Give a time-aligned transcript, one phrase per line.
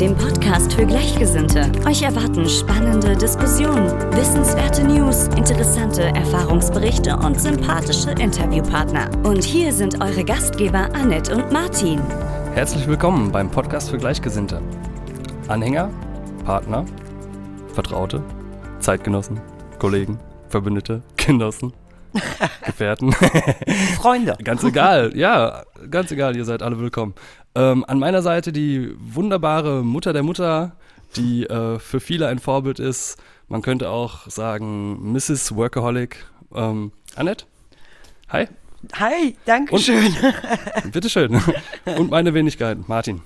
[0.00, 1.72] Dem Podcast für Gleichgesinnte.
[1.84, 9.10] Euch erwarten spannende Diskussionen, wissenswerte News, interessante Erfahrungsberichte und sympathische Interviewpartner.
[9.24, 12.00] Und hier sind eure Gastgeber Annette und Martin.
[12.54, 14.62] Herzlich willkommen beim Podcast für Gleichgesinnte.
[15.48, 15.90] Anhänger,
[16.44, 16.84] Partner,
[17.74, 18.22] Vertraute,
[18.78, 19.40] Zeitgenossen,
[19.80, 21.72] Kollegen, Verbündete, Genossen,
[22.64, 23.12] Gefährten.
[23.96, 24.36] Freunde.
[24.44, 27.14] ganz egal, ja, ganz egal, ihr seid alle willkommen.
[27.54, 30.76] Ähm, an meiner Seite die wunderbare Mutter der Mutter,
[31.16, 33.16] die äh, für viele ein Vorbild ist.
[33.48, 35.54] Man könnte auch sagen Mrs.
[35.56, 36.24] Workaholic.
[36.54, 37.46] Ähm, Annette?
[38.30, 38.46] Hi,
[38.94, 40.14] Hi, danke schön.
[40.92, 41.42] bitteschön.
[41.96, 43.22] Und meine Wenigkeit, Martin.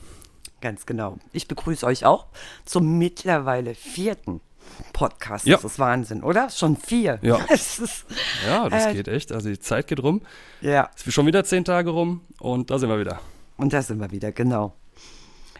[0.62, 1.18] Ganz genau.
[1.32, 2.26] Ich begrüße euch auch
[2.64, 4.40] zum mittlerweile vierten
[4.94, 5.44] Podcast.
[5.46, 5.56] Ja.
[5.56, 6.48] Das ist Wahnsinn, oder?
[6.48, 7.18] Schon vier.
[7.20, 7.36] Ja.
[7.50, 8.06] Ist,
[8.46, 9.32] Ja, das Äh, geht echt.
[9.32, 10.22] Also die Zeit geht rum.
[10.62, 10.88] ja.
[10.96, 13.20] Es ist schon wieder zehn Tage rum und da sind wir wieder.
[13.62, 14.72] Und da sind wir wieder, genau.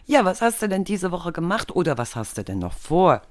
[0.05, 3.21] Ja, was hast du denn diese Woche gemacht oder was hast du denn noch vor?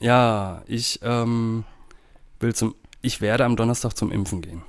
[0.00, 1.64] Ja, ich ähm,
[2.40, 4.62] will zum, ich werde am Donnerstag zum Impfen gehen.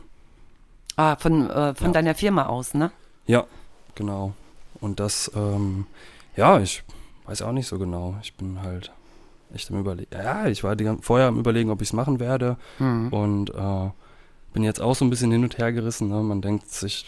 [0.97, 1.93] Ah, von, äh, von Ja.
[1.93, 2.91] deiner Firma aus, ne?
[3.25, 3.45] Ja,
[3.95, 4.33] genau.
[4.79, 5.87] Und das, ähm,
[6.35, 6.83] ja, ich
[7.25, 8.15] weiß auch nicht so genau.
[8.21, 8.91] Ich bin halt
[9.53, 10.11] echt am Überlegen.
[10.13, 12.57] Ja, ich war die, vorher am Überlegen, ob ich es machen werde.
[12.79, 13.89] Und äh,
[14.53, 16.09] bin jetzt auch so ein bisschen hin und her gerissen.
[16.09, 16.21] Ne?
[16.21, 17.05] Man denkt sich,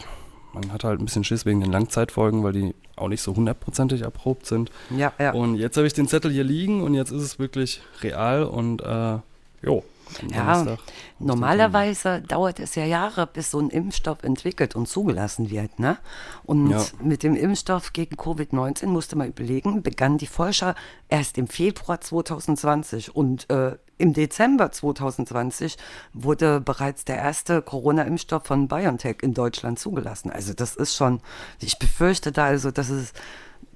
[0.54, 4.02] man hat halt ein bisschen Schiss wegen den Langzeitfolgen, weil die auch nicht so hundertprozentig
[4.02, 4.70] erprobt sind.
[4.96, 5.32] Ja, ja.
[5.32, 8.80] Und jetzt habe ich den Zettel hier liegen und jetzt ist es wirklich real und
[8.82, 9.18] äh,
[9.62, 9.84] jo.
[10.30, 10.76] Ja,
[11.18, 15.78] Normalerweise dauert es ja Jahre, bis so ein Impfstoff entwickelt und zugelassen wird.
[15.78, 15.98] Ne?
[16.44, 16.84] Und Ja.
[17.02, 20.74] mit dem Impfstoff gegen Covid-19 musste man überlegen, begannen die Forscher
[21.08, 25.76] erst im Februar 2020 und äh, im Dezember 2020
[26.12, 30.30] wurde bereits der erste Corona-Impfstoff von BioNTech in Deutschland zugelassen.
[30.30, 31.20] Also das ist schon,
[31.60, 33.12] ich befürchte da also, dass es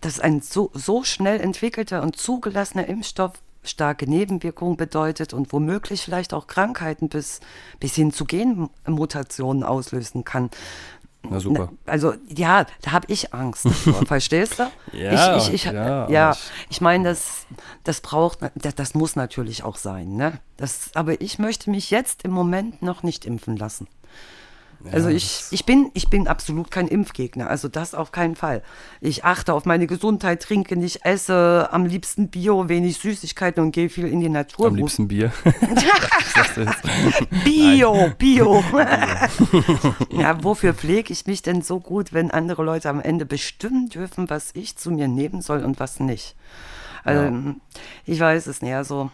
[0.01, 3.33] dass ein so, so schnell entwickelter und zugelassener Impfstoff
[3.69, 7.41] starke Nebenwirkungen bedeutet und womöglich vielleicht auch Krankheiten bis,
[7.81, 10.51] bis hin zu Genmutationen auslösen kann.
[11.23, 11.73] Na super.
[11.85, 14.71] Also ja, da habe ich Angst davor, verstehst du?
[14.97, 16.37] Ja, ich, ich, ich, ja, ja,
[16.71, 17.47] ich meine, das,
[17.85, 20.41] das braucht, das, das muss natürlich auch sein, ne?
[20.57, 23.89] Das, aber ich möchte mich jetzt im Moment noch nicht impfen lassen.
[24.93, 28.63] Also ich, ich, bin, ich bin absolut kein Impfgegner, also das auf keinen Fall.
[29.01, 33.89] Ich achte auf meine Gesundheit, trinke nicht, esse am liebsten Bio, wenig Süßigkeiten und gehe
[33.89, 34.69] viel in die Natur.
[34.69, 35.33] Am liebsten Bier.
[37.45, 38.63] Bio, Bio.
[40.11, 44.31] ja, wofür pflege ich mich denn so gut, wenn andere Leute am Ende bestimmen dürfen,
[44.31, 46.37] was ich zu mir nehmen soll und was nicht?
[47.05, 47.55] Also,
[48.05, 48.75] ich weiß es nicht.
[48.75, 49.11] Also,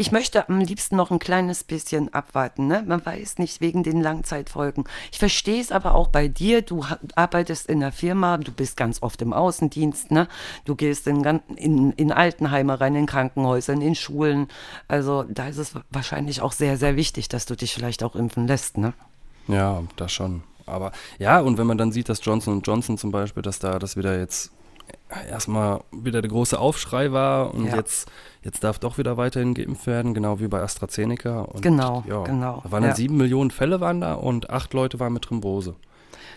[0.00, 2.68] ich möchte am liebsten noch ein kleines bisschen abwarten.
[2.68, 2.84] Ne?
[2.86, 4.84] Man weiß nicht wegen den Langzeitfolgen.
[5.10, 6.62] Ich verstehe es aber auch bei dir.
[6.62, 6.84] Du
[7.16, 10.12] arbeitest in der Firma, du bist ganz oft im Außendienst.
[10.12, 10.28] Ne?
[10.64, 11.24] Du gehst in,
[11.56, 14.46] in, in Altenheime rein, in Krankenhäusern, in Schulen.
[14.86, 18.46] Also da ist es wahrscheinlich auch sehr, sehr wichtig, dass du dich vielleicht auch impfen
[18.46, 18.78] lässt.
[18.78, 18.94] Ne?
[19.48, 20.44] Ja, das schon.
[20.64, 23.96] Aber ja, und wenn man dann sieht, dass Johnson Johnson zum Beispiel, dass da das
[23.96, 24.52] wieder jetzt
[25.30, 27.76] erstmal wieder der große Aufschrei war und Ja.
[27.76, 28.08] jetzt,
[28.42, 31.40] jetzt darf doch wieder weiterhin geimpft werden, genau wie bei AstraZeneca.
[31.42, 35.00] Und Genau, ja, genau, Da waren dann sieben Millionen Fälle waren da und acht Leute
[35.00, 35.74] waren mit Thrombose.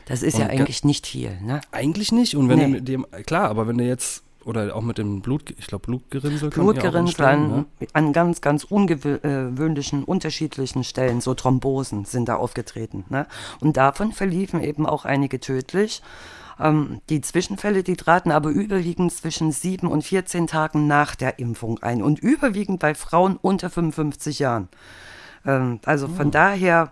[0.06, 1.38] Das ist Und ja eigentlich nicht viel.
[1.42, 1.62] Ne?
[1.72, 2.36] Eigentlich nicht.
[2.36, 2.66] Und wenn Nee.
[2.66, 5.86] du mit dem, klar, aber wenn du jetzt, oder auch mit dem Blut, ich glaube
[5.86, 7.66] Blutgerinnsel Blutgerinnsel an, ne?
[7.94, 13.06] an ganz, ganz ungewöhnlichen, unterschiedlichen Stellen, so Thrombosen sind da aufgetreten.
[13.10, 13.28] Ne?
[13.60, 16.02] Und davon verliefen eben auch einige tödlich.
[16.62, 21.82] Ähm, die Zwischenfälle, die traten aber überwiegend zwischen 7 und 14 Tagen nach der Impfung
[21.82, 24.70] ein und überwiegend bei Frauen unter 55 Jahren.
[25.46, 26.92] Ähm, also von daher,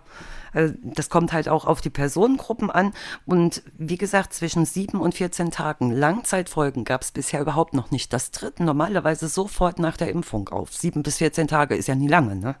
[0.52, 2.92] äh, das kommt halt auch auf die Personengruppen an.
[3.26, 8.12] Und wie gesagt, zwischen 7 und 14 Tagen Langzeitfolgen gab es bisher überhaupt noch nicht.
[8.12, 10.74] Das tritt normalerweise sofort nach der Impfung auf.
[10.74, 12.56] 7 bis 14 Tage ist ja nie lange, ne?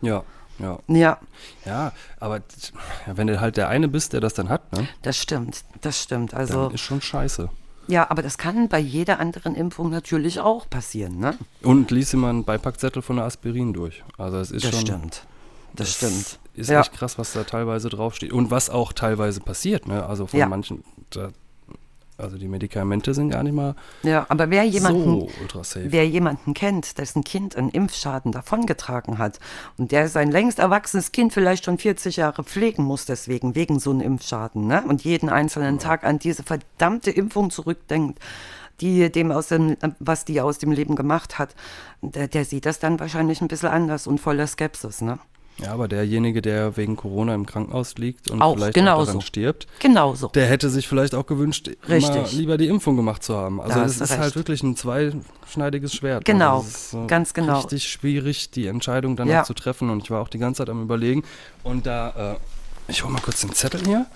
[0.00, 0.24] Ja,
[0.58, 0.78] ja.
[0.88, 1.18] Ja,
[1.64, 2.40] Ja, aber
[3.06, 5.64] wenn du halt der eine bist, der das dann hat, ne, das stimmt.
[5.80, 6.34] Das stimmt.
[6.34, 7.48] Also, dann ist schon scheiße.
[7.88, 11.36] ja, aber das kann bei jeder anderen Impfung natürlich auch passieren, ne?
[11.62, 14.02] Und lies immer einen Beipackzettel von der Aspirin durch.
[14.18, 14.80] Also es ist Das schon.
[14.86, 15.26] stimmt.
[15.74, 16.38] Das, stimmt.
[16.54, 16.80] Ist Ja.
[16.80, 18.32] echt krass, was da teilweise draufsteht.
[18.32, 20.06] Und was auch teilweise passiert, ne?
[20.06, 20.46] Also von Ja.
[20.46, 20.84] manchen.
[21.10, 21.30] Da,
[22.16, 25.86] also die Medikamente sind gar nicht mal Ja, aber wer jemanden, so ultra safe.
[25.90, 29.40] wer jemanden kennt, dessen Kind einen Impfschaden davongetragen hat
[29.78, 33.90] und der sein längst erwachsenes Kind vielleicht schon 40 Jahre pflegen muss deswegen, wegen so
[33.90, 34.84] einem Impfschaden, ne?
[34.86, 38.20] und jeden einzelnen Tag an diese verdammte Impfung zurückdenkt,
[38.80, 41.54] die dem aus dem, was die aus dem Leben gemacht hat,
[42.02, 45.18] der, der sieht das dann wahrscheinlich ein bisschen anders und voller Skepsis, ne?
[45.58, 49.02] Ja, aber derjenige, der wegen Corona im Krankenhaus liegt und Auch, vielleicht genauso.
[49.02, 50.28] auch daran stirbt, Genauso.
[50.28, 51.70] der hätte sich vielleicht auch gewünscht,
[52.32, 53.60] lieber die Impfung gemacht zu haben.
[53.60, 54.36] Also du ist halt recht.
[54.36, 56.24] wirklich ein zweischneidiges Schwert.
[56.24, 57.58] Genau, Also es ist, äh, ganz genau.
[57.60, 59.44] Richtig schwierig, die Entscheidung danach Ja.
[59.44, 59.90] zu treffen.
[59.90, 61.22] Und ich war auch die ganze Zeit am überlegen.
[61.62, 64.06] Und da, äh, ich hole mal kurz den Zettel hier.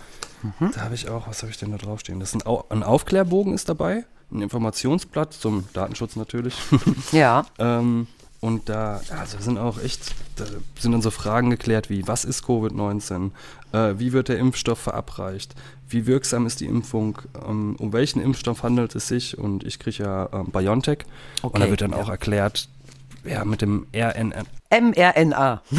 [0.42, 0.72] Mhm.
[0.74, 2.20] Da habe ich auch, was habe ich denn da draufstehen?
[2.20, 6.54] Das ist ein, Au ein Aufklärbogen ist dabei, ein Informationsblatt zum Datenschutz natürlich.
[7.12, 8.06] Ja, Ähm,
[8.40, 10.44] und da also sind auch echt, da
[10.78, 13.30] sind dann so Fragen geklärt wie, was ist Covid-19?
[13.72, 15.54] Äh, wie wird der Impfstoff verabreicht?
[15.88, 17.18] Wie wirksam ist die Impfung?
[17.46, 19.36] Ähm, um welchen Impfstoff handelt es sich?
[19.38, 20.98] Und ich kriege ja ähm, BioNTech.
[21.42, 22.68] und da Okay, wird dann auch erklärt,
[23.24, 24.44] ja, mit dem RNN.
[24.70, 25.62] mRNA.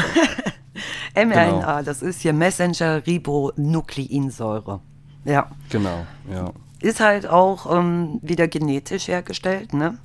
[1.15, 1.81] mRNA, Genau.
[1.83, 4.79] das ist hier Messenger-Ribonukleinsäure.
[5.25, 5.49] Ja.
[5.69, 6.51] Genau, ja.
[6.81, 9.97] ist halt auch ähm, wieder genetisch hergestellt, ne?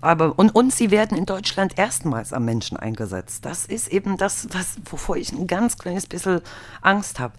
[0.00, 3.44] Aber und, und sie werden in Deutschland erstmals am Menschen eingesetzt.
[3.44, 6.40] Das ist eben das, was, wovor ich ein ganz kleines bisschen
[6.80, 7.34] Angst habe.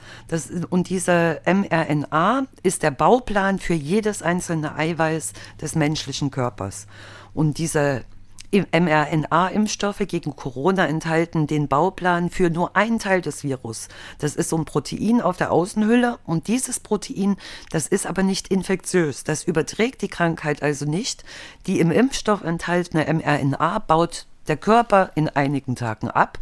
[0.70, 6.88] Und dieser mRNA ist der Bauplan für jedes einzelne Eiweiß des menschlichen Körpers.
[7.34, 8.04] Und diese
[8.52, 13.88] mRNA-Impfstoffe gegen Corona enthalten den Bauplan für nur einen Teil des Virus.
[14.20, 17.38] Das ist so ein Protein auf der Außenhülle und dieses Protein,
[17.72, 19.24] das ist aber nicht infektiös.
[19.24, 21.24] Das überträgt die Krankheit also nicht.
[21.68, 26.40] Die im Impfstoff enthaltene mRNA baut der Körper in einigen Tagen ab.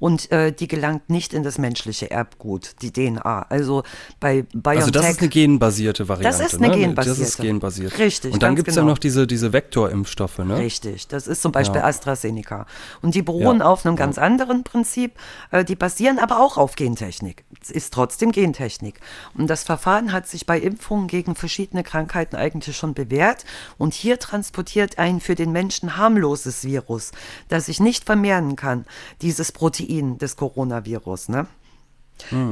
[0.00, 3.42] Und äh, die gelangt nicht in das menschliche Erbgut, die DNA.
[3.50, 3.84] Also
[4.18, 4.78] bei BioNTech.
[4.78, 6.38] Also das ist eine genbasierte Variante.
[6.38, 6.80] Das ist eine ne?
[6.80, 7.20] genbasierte.
[7.20, 7.98] Das ist genbasiert.
[7.98, 8.86] Richtig, Und dann gibt es genau.
[8.86, 10.56] ja noch diese, diese Vektorimpfstoffe, ne?
[10.56, 11.86] Richtig, das ist zum Beispiel Ja.
[11.86, 12.66] AstraZeneca.
[13.02, 15.12] Und die beruhen Ja, auf einem ganz anderen Prinzip.
[15.50, 17.44] Äh, die basieren aber auch auf Gentechnik.
[17.60, 19.00] Es ist trotzdem Gentechnik.
[19.36, 23.44] Und das Verfahren hat sich bei Impfungen gegen verschiedene Krankheiten eigentlich schon bewährt.
[23.76, 27.12] Und hier transportiert ein für den Menschen harmloses Virus,
[27.48, 28.86] das sich nicht vermehren kann,
[29.20, 31.28] dieses Protein des Coronavirus.
[31.30, 31.46] Ne?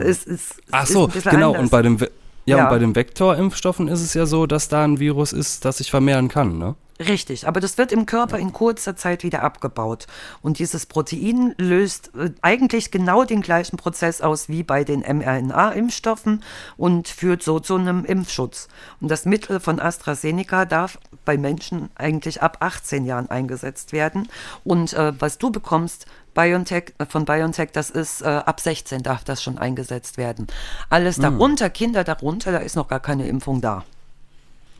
[0.00, 1.48] Es, es, Ach so, genau.
[1.48, 1.62] anders.
[1.62, 1.98] Und bei dem,
[2.46, 2.64] ja, Ja.
[2.64, 5.90] und bei den Vektorimpfstoffen ist es ja so, dass da ein Virus ist, das sich
[5.90, 6.74] vermehren kann, ne?
[7.00, 10.08] Richtig, aber das wird im Körper in kurzer Zeit wieder abgebaut.
[10.42, 16.42] Und dieses Protein löst äh, eigentlich genau den gleichen Prozess aus wie bei den mRNA-Impfstoffen
[16.76, 18.66] und führt so zu einem Impfschutz.
[19.00, 24.28] Und das Mittel von AstraZeneca darf bei Menschen eigentlich ab 18 Jahren eingesetzt werden.
[24.64, 26.06] Und äh, was du bekommst,
[26.42, 30.46] BioNTech, äh, von BioNTech, das ist äh, ab 16 darf das schon eingesetzt werden.
[30.88, 33.84] Alles darunter, Kinder darunter, da ist noch gar keine Impfung da.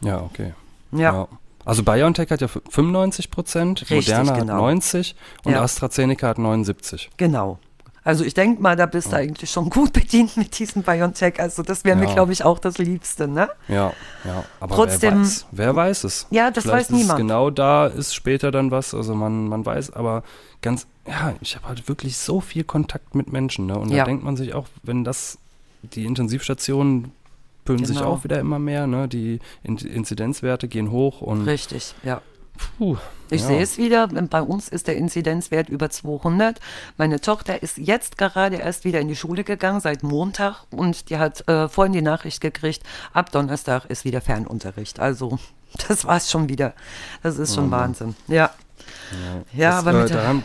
[0.01, 0.55] Ja, okay.
[0.93, 1.27] Ja.
[1.65, 4.53] Also BioNTech hat ja f- 95 Prozent, Richtig, Moderna genau.
[4.55, 5.63] hat 90 und Ja.
[5.63, 7.11] AstraZeneca hat 79.
[7.17, 7.59] Genau.
[8.05, 11.41] Also ich denke mal, da bist du eigentlich schon gut bedient mit diesem BioNTech.
[11.41, 12.15] Also das wäre mir, Ja.
[12.15, 13.51] glaube ich, auch das Liebste, ne?
[13.67, 13.93] Ja,
[14.25, 14.45] ja.
[14.61, 16.27] Aber Trotzdem- wer weiß, wer weiß es?
[16.31, 17.19] Ja, das Vielleicht weiß niemand.
[17.19, 20.23] Genau da ist später dann was, also man, man weiß, aber
[20.63, 23.79] ganz, ja, ich habe halt wirklich so viel Kontakt mit Menschen, ne?
[23.79, 23.99] Und Ja.
[23.99, 25.39] da denkt man sich auch, wenn das,
[25.83, 27.13] die Intensivstationen
[27.65, 28.11] füllen sich Genau.
[28.13, 29.09] auch wieder immer mehr, ne?
[29.09, 32.21] Die In Inzidenzwerte gehen hoch und Richtig, ja.
[32.79, 32.97] puh,
[33.31, 33.47] Ich ja.
[33.49, 36.61] sehe es wieder, bei uns ist der Inzidenzwert über 200.
[36.97, 40.65] Meine Tochter ist jetzt gerade erst wieder in die Schule gegangen, seit Montag.
[40.71, 44.99] Und die hat äh, vorhin die Nachricht gekriegt, ab Donnerstag ist wieder Fernunterricht.
[44.99, 45.38] Also
[45.88, 46.73] das war's schon wieder.
[47.23, 48.17] Das ist schon Wahnsinn.
[48.29, 48.50] Ja.
[49.53, 50.43] Ja, Das, aber äh, mit der,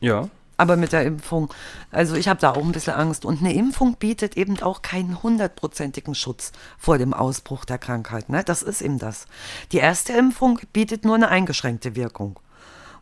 [0.00, 1.52] ja, Aber mit der Impfung,
[1.90, 3.24] also ich habe da auch ein bisschen Angst.
[3.24, 8.28] Und eine Impfung bietet eben auch keinen hundertprozentigen Schutz vor dem Ausbruch der Krankheit.
[8.28, 8.44] Ne?
[8.44, 9.26] Das ist eben das.
[9.72, 12.38] Die erste Impfung bietet nur eine eingeschränkte Wirkung.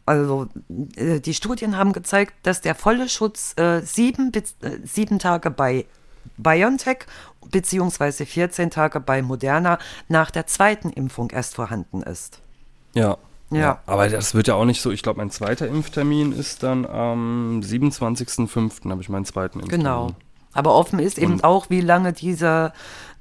[0.06, 0.46] Also
[0.96, 4.42] äh, die Studien haben gezeigt, dass der volle Schutz äh, sieben, äh,
[4.84, 5.84] sieben Tage bei
[6.36, 7.06] BioNTech
[7.50, 9.78] beziehungsweise 14 Tage bei Moderna
[10.08, 12.40] nach der zweiten Impfung erst vorhanden ist.
[12.94, 13.18] Ja.
[13.50, 13.78] Ja.
[13.86, 14.90] Aber das wird ja auch nicht so.
[14.90, 18.90] Ich glaube, mein zweiter Impftermin ist dann am 27.05.
[18.90, 19.84] habe ich meinen zweiten Impftermin.
[19.84, 20.10] Genau.
[20.52, 22.72] Aber offen ist eben Und- auch, wie lange dieser,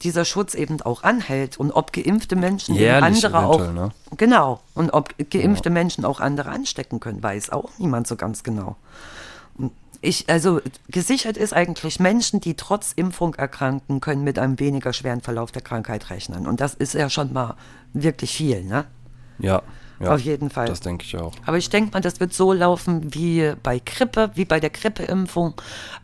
[0.01, 3.73] dieser Schutz eben auch anhält und ob geimpfte Menschen Jährlich andere auch.
[3.73, 3.91] ne?
[4.17, 4.61] Genau.
[4.73, 8.75] Und ob geimpfte Menschen auch andere anstecken können, weiß auch niemand so ganz genau.
[9.99, 15.21] Ich, also gesichert ist eigentlich, Menschen, die trotz Impfung erkranken, können mit einem weniger schweren
[15.21, 16.45] Verlauf der Krankheit rechnen.
[16.47, 17.55] Und das ist ja schon mal
[17.93, 18.85] wirklich viel, ne?
[19.39, 19.61] Ja.
[19.99, 20.67] Ja, Auf jeden Fall.
[20.67, 21.31] Das denke ich auch.
[21.45, 25.55] Aber ich denke mal, das wird so laufen wie bei Grippe, wie bei der Grippeimpfung.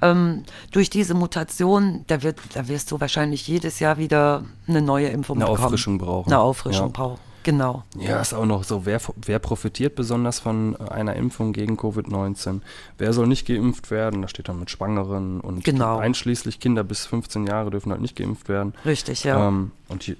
[0.01, 5.07] Ähm, durch diese Mutation, da, wird, da wirst du wahrscheinlich jedes Jahr wieder eine neue
[5.09, 5.63] Impfung Eine bekommen.
[5.65, 6.31] Auffrischung brauchen.
[6.31, 6.91] Eine Auffrischung Ja.
[6.93, 7.19] brauchen.
[7.43, 7.83] Genau.
[7.99, 12.61] Ja, ist auch noch so, wer, wer profitiert besonders von einer Impfung gegen Covid-19?
[12.97, 14.21] Wer soll nicht geimpft werden?
[14.21, 15.97] Da steht dann mit Schwangeren und Genau.
[15.97, 18.73] einschließlich Kinder bis 15 Jahre dürfen halt nicht geimpft werden.
[18.85, 19.45] Richtig, ja.
[19.49, 20.15] Ähm, und die,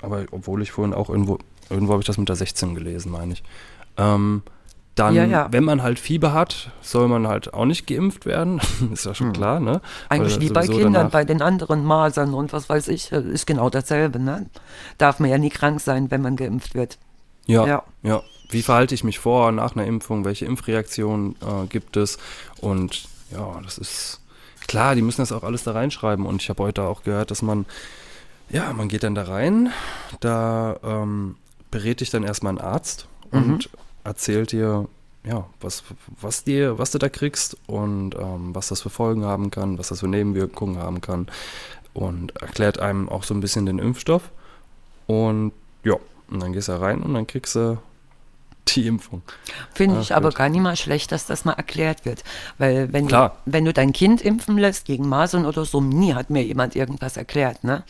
[0.00, 1.38] aber obwohl ich vorhin auch irgendwo,
[1.72, 3.42] irgendwo habe ich das mit der 16 gelesen, meine ich.
[3.96, 4.42] Ähm,
[4.94, 5.48] dann, Ja, ja.
[5.50, 8.60] wenn man halt Fieber hat, soll man halt auch nicht geimpft werden.
[8.92, 9.74] ist ja schon klar, ne?
[9.74, 9.80] Hm.
[10.10, 13.46] Eigentlich Weil wie bei Kindern, bei den anderen Masern und was weiß ich, äh, ist
[13.46, 14.18] genau dasselbe.
[14.18, 14.46] Ne?
[14.98, 16.98] Darf man ja nie krank sein, wenn man geimpft wird.
[17.46, 17.82] Ja, Ja.
[18.02, 18.22] ja.
[18.50, 20.26] Wie verhalte ich mich vor, nach einer Impfung?
[20.26, 22.18] Welche Impfreaktionen äh, gibt es?
[22.60, 24.20] Und ja, das ist
[24.66, 26.26] klar, die müssen das auch alles da reinschreiben.
[26.26, 27.64] Und ich habe heute auch gehört, dass man,
[28.50, 29.72] ja, man geht dann da rein,
[30.20, 31.36] da ähm,
[31.72, 33.68] berät dich dann erstmal ein Arzt und
[34.04, 34.86] erzählt dir,
[35.24, 35.82] ja, was,
[36.20, 39.88] was dir, was du da kriegst und ähm, was das für Folgen haben kann, was
[39.88, 41.26] das für Nebenwirkungen haben kann
[41.94, 44.30] und erklärt einem auch so ein bisschen den Impfstoff.
[45.06, 45.52] Und
[45.84, 45.96] ja,
[46.28, 47.78] und dann gehst du da rein und dann kriegst du
[48.68, 49.22] die Impfung.
[49.74, 50.38] Finde Ach, ich aber gut.
[50.38, 52.22] gar nicht mal schlecht, dass das mal erklärt wird.
[52.58, 53.36] Weil wenn, du, Klar.
[53.44, 57.16] wenn du dein Kind impfen lässt gegen Masern oder so, nie hat mir jemand irgendwas
[57.16, 57.82] erklärt, ne?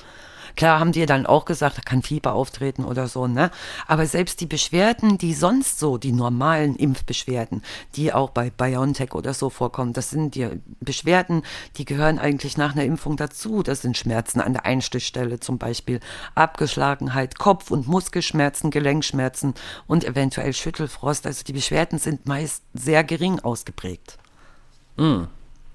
[0.56, 3.50] Klar haben die dann auch gesagt, da kann Fieber auftreten oder so, ne?
[3.86, 7.62] Aber selbst die Beschwerden, die sonst so, die normalen Impfbeschwerden,
[7.96, 10.48] die auch bei BioNTech oder so vorkommen, das sind die
[10.80, 11.42] Beschwerden,
[11.76, 13.62] die gehören eigentlich nach einer Impfung dazu.
[13.62, 16.00] Das sind Schmerzen an der Einstichstelle zum Beispiel,
[16.34, 19.54] Abgeschlagenheit, Kopf- und Muskelschmerzen, Gelenkschmerzen
[19.86, 21.26] und eventuell Schüttelfrost.
[21.26, 24.18] Also die Beschwerden sind meist sehr gering ausgeprägt.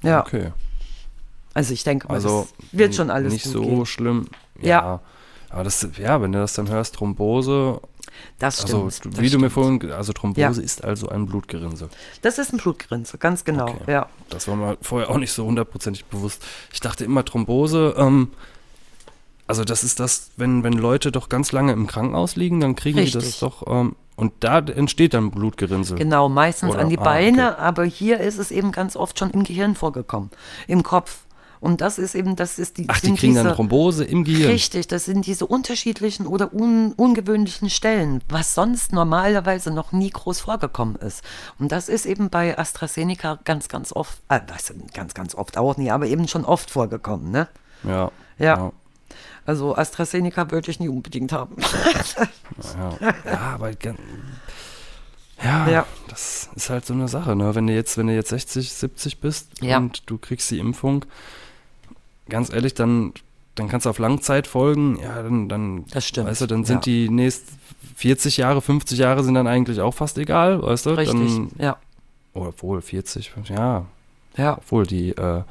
[0.04, 0.52] Ja, Okay.
[1.54, 3.86] also ich denke Also wird schon alles nicht so gehen.
[3.86, 4.28] schlimm.
[4.62, 4.68] Ja.
[4.68, 5.00] Ja.
[5.50, 7.80] Aber das, ja, wenn du das dann hörst, Thrombose,
[8.38, 8.74] Das stimmt.
[8.74, 9.52] also das wie du mir stimmt.
[9.54, 10.50] vorhin, also Thrombose Ja.
[10.66, 11.88] ist also ein Blutgerinnsel.
[12.22, 13.70] Das ist ein Blutgrinse, ganz genau.
[13.70, 13.92] Okay.
[13.92, 14.08] Ja.
[14.30, 16.44] Das war mir vorher auch nicht so hundertprozentig bewusst.
[16.74, 18.30] Ich dachte immer Thrombose, ähm,
[19.48, 22.98] also das ist das, wenn, wenn Leute doch ganz lange im Krankenhaus liegen, dann kriegen
[22.98, 23.24] die Richtig.
[23.24, 25.98] das doch, ähm, und da entsteht dann Blutgerinnsel.
[25.98, 26.80] Genau, meistens Oder?
[26.80, 30.32] an die Ah, Beine, aber hier ist es eben ganz oft schon im Gehirn vorgekommen,
[30.68, 31.20] im Kopf.
[31.60, 32.86] Und das ist eben, das ist die.
[32.88, 34.52] Ach, die kriegen diese, dann Thrombose im Gehirn.
[34.52, 40.42] Richtig, das sind diese unterschiedlichen oder un, ungewöhnlichen Stellen, was sonst normalerweise noch nie groß
[40.42, 41.24] vorgekommen ist.
[41.60, 44.40] Und das ist eben bei AstraZeneca ganz, ganz oft, äh,
[44.94, 47.48] ganz, ganz oft auch nie, aber eben schon oft vorgekommen, ne?
[47.84, 48.12] Ja.
[48.38, 48.72] Ja.
[49.46, 51.56] Also AstraZeneca würde ich nie unbedingt haben.
[52.76, 53.72] Ja, ja aber
[55.44, 55.86] ja, Ja.
[56.08, 57.54] das ist halt so eine Sache, ne?
[57.56, 59.78] Wenn du jetzt, wenn du jetzt 60, 70 bist Ja.
[59.78, 61.06] und du kriegst die Impfung,
[62.30, 63.14] ganz ehrlich, dann,
[63.56, 66.86] dann kannst du auf Langzeit folgen, ja, dann, dann Das stimmt, weißt du, dann sind
[66.86, 66.92] ja.
[66.94, 67.58] die nächsten
[67.96, 70.90] 40 Jahre, 50 Jahre sind dann eigentlich auch fast egal, weißt du?
[70.92, 71.78] Richtig, Dann, ja.
[72.34, 73.86] oder obwohl 40, 50, ja,
[74.38, 75.42] Ja, obwohl die, äh,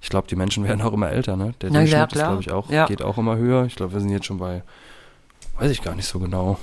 [0.00, 1.54] ich glaube, die Menschen werden auch immer älter, ne?
[1.60, 2.86] Der Na ja, Durchschnitt ist, glaube ich, auch, Ja.
[2.86, 3.64] geht auch immer höher.
[3.64, 4.62] Ich glaube, wir sind jetzt schon bei,
[5.58, 6.58] weiß ich gar nicht so genau.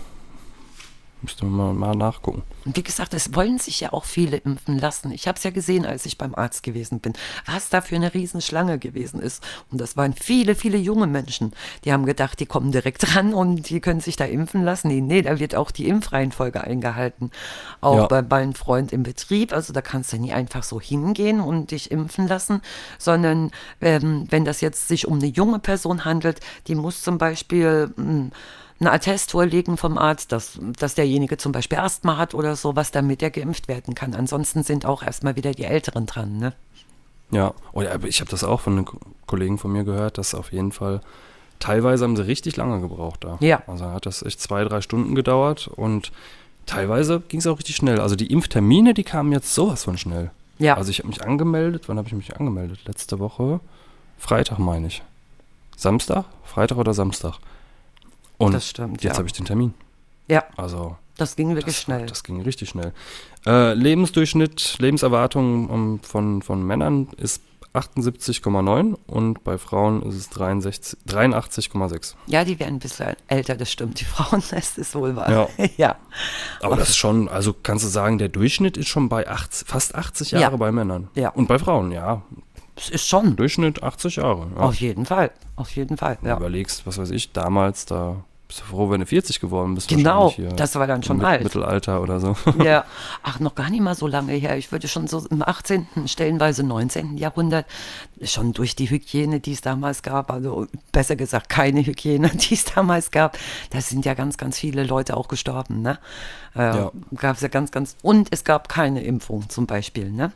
[1.22, 2.44] Müsste man mal, nachgucken.
[2.66, 5.12] Und wie gesagt, es wollen sich ja auch viele impfen lassen.
[5.12, 7.14] Ich habe es ja gesehen, als ich beim Arzt gewesen bin,
[7.48, 9.44] was da für eine Riesenschlange gewesen ist.
[9.72, 11.54] Und das waren viele, viele junge Menschen.
[11.84, 14.90] Die haben gedacht, die kommen direkt ran und die können sich da impfen lassen.
[14.90, 17.32] Nee, nee, da wird auch die Impfreihenfolge eingehalten.
[17.82, 18.06] Auch Ja.
[18.08, 19.52] bei meinem Freund im Betrieb.
[19.52, 22.62] Also da kannst du nie einfach so hingehen und dich impfen lassen,
[23.00, 27.92] sondern ähm, wenn das jetzt sich um eine junge Person handelt, die muss zum Beispiel
[27.96, 28.30] mh,
[28.79, 32.91] einen Attest vorlegen vom Arzt, dass, dass derjenige zum Beispiel Asthma hat oder so, was
[32.91, 34.13] damit er geimpft werden kann.
[34.13, 36.38] Ansonsten sind auch erstmal wieder die Älteren dran.
[36.38, 36.53] Ne?
[37.32, 40.36] Ja, oder aber ich habe das auch von einem Ko- Kollegen von mir gehört, dass
[40.36, 41.01] auf jeden Fall
[41.60, 43.38] teilweise haben sie richtig lange gebraucht da.
[43.39, 43.63] Ja.
[43.67, 46.12] Also hat das echt zwei, drei Stunden gedauert und
[46.65, 48.00] teilweise ging es auch richtig schnell.
[48.01, 50.32] Also die Impftermine, die kamen jetzt sowas von schnell.
[50.60, 50.75] Ja.
[50.75, 52.79] Also ich habe mich angemeldet, wann habe ich mich angemeldet?
[52.86, 53.60] Letzte Woche,
[54.17, 55.01] Freitag meine ich.
[55.77, 56.25] Samstag?
[56.44, 57.39] Freitag oder Samstag?
[58.38, 59.18] Und Das stimmt, jetzt ja.
[59.18, 59.74] habe ich den Termin.
[60.27, 62.06] Ja, Also das ging wirklich das, schnell.
[62.08, 62.92] Das ging richtig schnell.
[63.46, 67.42] Äh, Lebensdurchschnitt, Lebenserwartung ähm, von, von Männern ist
[67.74, 72.15] 78,9 und bei Frauen ist es 63 83,6.
[72.27, 74.00] ja, die werden ein bisschen älter, das stimmt.
[74.00, 75.30] Die Frauen, das ist wohl wahr.
[75.58, 75.65] Ja.
[75.77, 75.96] ja.
[76.62, 79.96] Aber das ist schon, also kannst du sagen, der Durchschnitt ist schon bei 80, fast
[79.96, 80.58] 80 Jahre Ja.
[80.58, 81.10] bei Männern.
[81.15, 81.30] Ja.
[81.30, 82.22] Und bei Frauen, ja.
[82.75, 83.36] Es ist schon.
[83.36, 84.48] Durchschnitt 80 Jahre.
[84.55, 84.62] Ja.
[84.62, 85.32] Auf jeden Fall.
[85.55, 86.17] Auf jeden Fall.
[86.22, 86.36] Wenn Ja.
[86.36, 88.17] du überlegst, was weiß ich, damals, da
[88.48, 89.88] bist du froh, wenn du 40 geworden bist.
[89.88, 91.44] Genau, das war dann schon alt.
[91.44, 92.36] Mittelalter oder so.
[92.63, 92.86] Ja,
[93.24, 94.55] ach, noch gar nicht mal so lange her.
[94.58, 97.17] Ich würde schon so im 18., stellenweise 19.
[97.17, 97.65] Jahrhundert,
[98.22, 102.65] schon durch die Hygiene, die es damals gab, also besser gesagt keine Hygiene, die es
[102.65, 103.38] damals gab,
[103.72, 105.98] da sind ja ganz, ganz viele Leute auch gestorben, ne?
[106.55, 106.91] Äh, Ja.
[107.15, 110.32] Gab es ja ganz, ganz, und es gab keine Impfung zum Beispiel, ne?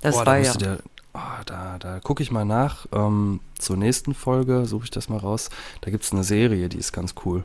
[0.00, 0.78] Das Boah, da war ja, musst du dir-
[1.14, 2.86] oh, da, da gucke ich mal nach.
[2.92, 5.50] Ähm, zur nächsten Folge suche ich das mal raus.
[5.80, 7.44] Da gibt es eine Serie, die ist ganz cool.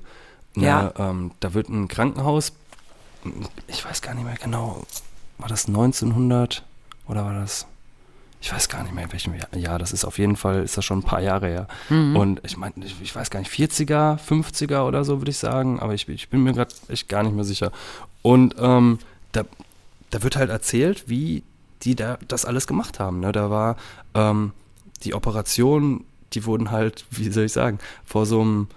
[0.55, 0.93] Eine, Ja.
[0.97, 2.53] Ähm, da wird ein Krankenhaus,
[3.67, 4.85] ich weiß gar nicht mehr genau,
[5.37, 6.63] war das 1900
[7.07, 7.67] oder war das,
[8.41, 10.77] ich weiß gar nicht mehr in welchem Jahr, ja, das ist auf jeden Fall, ist
[10.77, 11.67] das schon ein paar Jahre her.
[11.89, 12.15] Mhm.
[12.15, 15.79] Und ich meine, ich, ich weiß gar nicht, 40er, 50er oder so würde ich sagen,
[15.79, 17.71] aber ich, ich bin mir gerade echt gar nicht mehr sicher.
[18.21, 18.99] Und ähm,
[19.31, 19.43] da,
[20.09, 21.43] da wird halt erzählt, wie
[21.87, 23.21] die da das alles gemacht haben.
[23.21, 23.31] Ne?
[23.31, 23.77] Da war
[24.13, 24.51] ähm,
[25.03, 26.03] die Operation,
[26.33, 28.67] die wurden halt, wie soll ich sagen, vor so einem,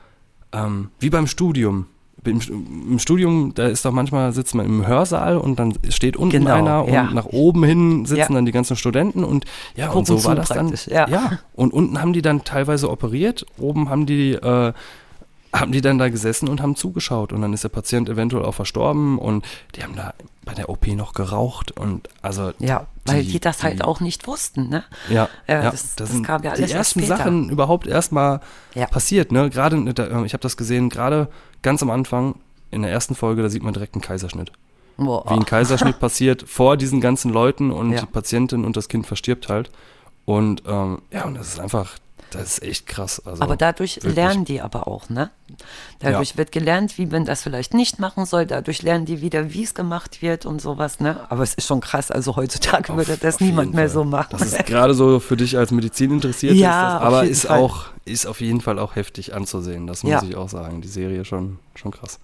[0.52, 1.86] ähm, wie beim Studium.
[2.22, 6.52] Im, Studium, da ist doch manchmal, sitzt man im Hörsaal und dann steht unten Genau,
[6.54, 7.04] einer und ja.
[7.04, 8.34] nach oben hin sitzen Ja.
[8.34, 10.68] dann die ganzen Studenten und ja, und Gucken so zu war das dann.
[10.68, 11.38] praktisch, ja.
[11.54, 14.74] und unten haben die dann teilweise operiert, oben haben die äh,
[15.52, 18.54] haben die dann da gesessen und haben zugeschaut und dann ist der Patient eventuell auch
[18.54, 20.14] verstorben und die haben da
[20.44, 24.00] bei der OP noch geraucht und also ja, weil die- die, das halt die- auch
[24.00, 24.84] nicht wussten, ne?
[25.08, 27.16] ja, Ja, ja das- das, das sind kam ja die alles erst ersten später.
[27.16, 28.40] Sachen überhaupt erstmal
[28.74, 28.86] Ja.
[28.86, 29.50] passiert, ne?
[29.50, 31.28] Gerade, da, ich habe das gesehen, gerade
[31.62, 32.36] ganz am Anfang
[32.70, 34.52] in der ersten Folge, da sieht man direkt einen Kaiserschnitt.
[34.96, 35.24] Boah.
[35.28, 38.00] Wie ein Kaiserschnitt passiert vor diesen ganzen Leuten und Ja.
[38.00, 39.70] die Patientin und das Kind verstirbt halt.
[40.26, 41.92] Und ähm, ja, und das ist einfach,
[42.30, 43.20] das ist echt krass.
[43.24, 44.14] Also, Aber dadurch wirklich.
[44.14, 45.30] lernen die aber auch, ne?
[45.98, 46.36] Dadurch Ja.
[46.38, 48.46] wird gelernt, wie man das vielleicht nicht machen soll.
[48.46, 51.20] Dadurch lernen die wieder, wie es gemacht wird und sowas, ne?
[51.28, 52.10] Aber es ist schon krass.
[52.10, 53.94] Also heutzutage würde das Auf niemand mehr Fall.
[53.94, 54.36] so machen.
[54.38, 57.46] Das ist gerade so für dich als Medizin interessiert, Ja, ist das, auf aber ist
[57.46, 57.58] Fall.
[57.60, 59.86] auch ist auf jeden Fall auch heftig anzusehen.
[59.86, 60.22] Das muss Ja.
[60.22, 60.80] ich auch sagen.
[60.80, 62.18] Die Serie schon schon krass.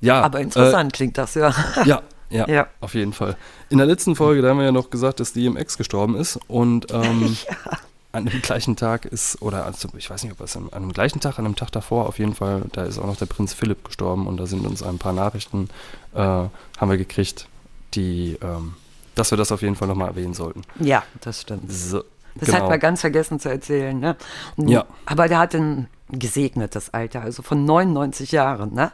[0.00, 1.48] Ja, aber interessant klingt das, ja.
[1.50, 2.66] Äh, ja, ja, Ja.
[2.80, 3.36] auf jeden Fall.
[3.68, 6.86] In der letzten Folge, da haben wir ja noch gesagt, dass DMX gestorben ist und
[6.92, 7.36] ähm,
[8.12, 10.92] an dem gleichen Tag ist, oder also, ich weiß nicht, ob es an, an dem
[10.92, 13.54] gleichen Tag, an dem Tag davor, auf jeden Fall, da ist auch noch der Prinz
[13.54, 15.68] Philipp gestorben und da sind uns ein paar Nachrichten,
[16.14, 16.50] äh, haben
[16.90, 17.46] wir gekriegt,
[17.94, 18.74] die, ähm,
[19.14, 20.62] dass wir das auf jeden Fall nochmal erwähnen sollten.
[20.80, 21.70] Ja, das stimmt.
[21.72, 22.02] So,
[22.34, 22.62] Das genau.
[22.62, 24.16] hat man ganz vergessen zu erzählen, ne?
[24.56, 24.84] Und- Ja.
[25.06, 28.90] Aber der hat ein gesegnetes Alter, also von 99 Jahren, ne?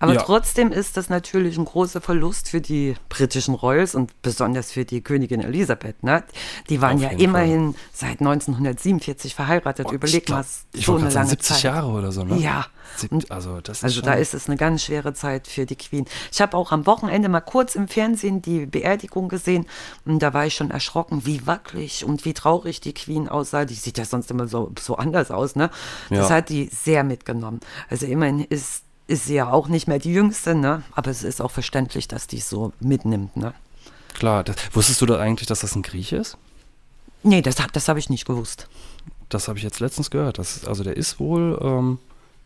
[0.00, 0.22] Aber Ja.
[0.22, 5.02] trotzdem ist das natürlich ein großer Verlust für die britischen Royals und besonders für die
[5.02, 6.24] Königin Elisabeth, ne?
[6.70, 9.86] Die waren Auf ja immerhin seit 1947 verheiratet.
[9.86, 10.42] Boah, Überleg mal,
[10.74, 11.62] so eine grad sagen, lange 70 Zeit.
[11.64, 12.36] Jahre oder so, ne?
[12.38, 12.66] Ja.
[13.10, 16.06] Und also das ist also da ist es eine ganz schwere Zeit für die Queen.
[16.32, 19.66] Ich habe auch am Wochenende mal kurz im Fernsehen die Beerdigung gesehen
[20.06, 23.64] und da war ich schon erschrocken, wie wackelig und wie traurig die Queen aussah.
[23.64, 25.70] Die sieht ja sonst immer so, so anders aus, ne?
[26.08, 26.36] Das Ja.
[26.36, 27.60] hat die sehr mitgenommen.
[27.90, 30.82] Also immerhin ist, ist sie ja auch nicht mehr die Jüngste, ne?
[30.92, 33.52] Aber es ist auch verständlich, dass die es so mitnimmt, ne?
[34.14, 34.44] klar.
[34.44, 36.36] Das, wusstest du da eigentlich, dass das ein Grieche ist?
[37.22, 38.66] Nee, das, das habe ich nicht gewusst.
[39.28, 40.38] Das habe ich jetzt letztens gehört.
[40.38, 41.98] Das, also der ist wohl ähm,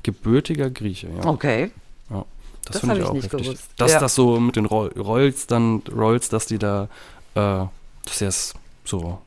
[0.02, 1.08] gebürtiger Grieche.
[1.16, 1.24] Ja.
[1.26, 1.70] Okay.
[2.10, 2.24] Ja,
[2.64, 3.42] das, Das finde ich auch nicht heftig.
[3.46, 3.64] gewusst.
[3.76, 4.00] Dass Ja.
[4.00, 6.84] das so mit den Royals dann, Royals, dass die da,
[7.34, 7.66] äh,
[8.04, 9.18] dass sie das so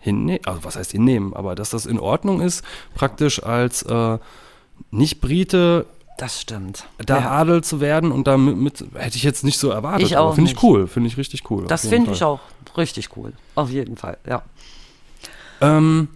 [0.00, 4.18] hinnehmen, also was heißt hinnehmen, aber dass das in Ordnung ist, praktisch als äh,
[4.90, 5.86] Nicht-Brite
[6.18, 6.86] Das stimmt.
[7.04, 7.30] da Ja.
[7.30, 10.06] Adel zu werden und da mit, hätte ich jetzt nicht so erwartet.
[10.06, 11.66] Ich auch Finde ich cool, finde ich richtig cool.
[11.66, 12.40] Das finde ich auch
[12.76, 13.32] richtig cool.
[13.54, 14.42] Auf jeden Fall, ja.
[15.60, 16.08] Ähm,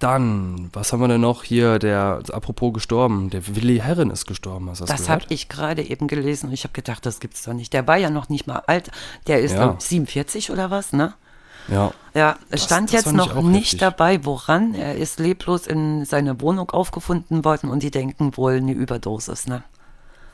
[0.00, 1.78] dann, was haben wir denn noch hier?
[1.78, 4.68] Der, apropos gestorben, der Willi Herren ist gestorben.
[4.68, 7.44] Hast du das, Das habe ich gerade eben gelesen und ich habe gedacht, das gibt's
[7.44, 7.72] doch nicht.
[7.72, 8.90] Der war ja noch nicht mal alt.
[9.28, 9.66] Der ist Ja.
[9.68, 11.14] dann 47 oder was, ne?
[11.68, 11.92] Ja.
[12.14, 13.80] Ja, es Das- stand das jetzt noch nicht heftig.
[13.80, 14.74] dabei, woran.
[14.74, 19.62] Er ist leblos in seiner Wohnung aufgefunden worden und die denken wohl eine Überdosis, ne?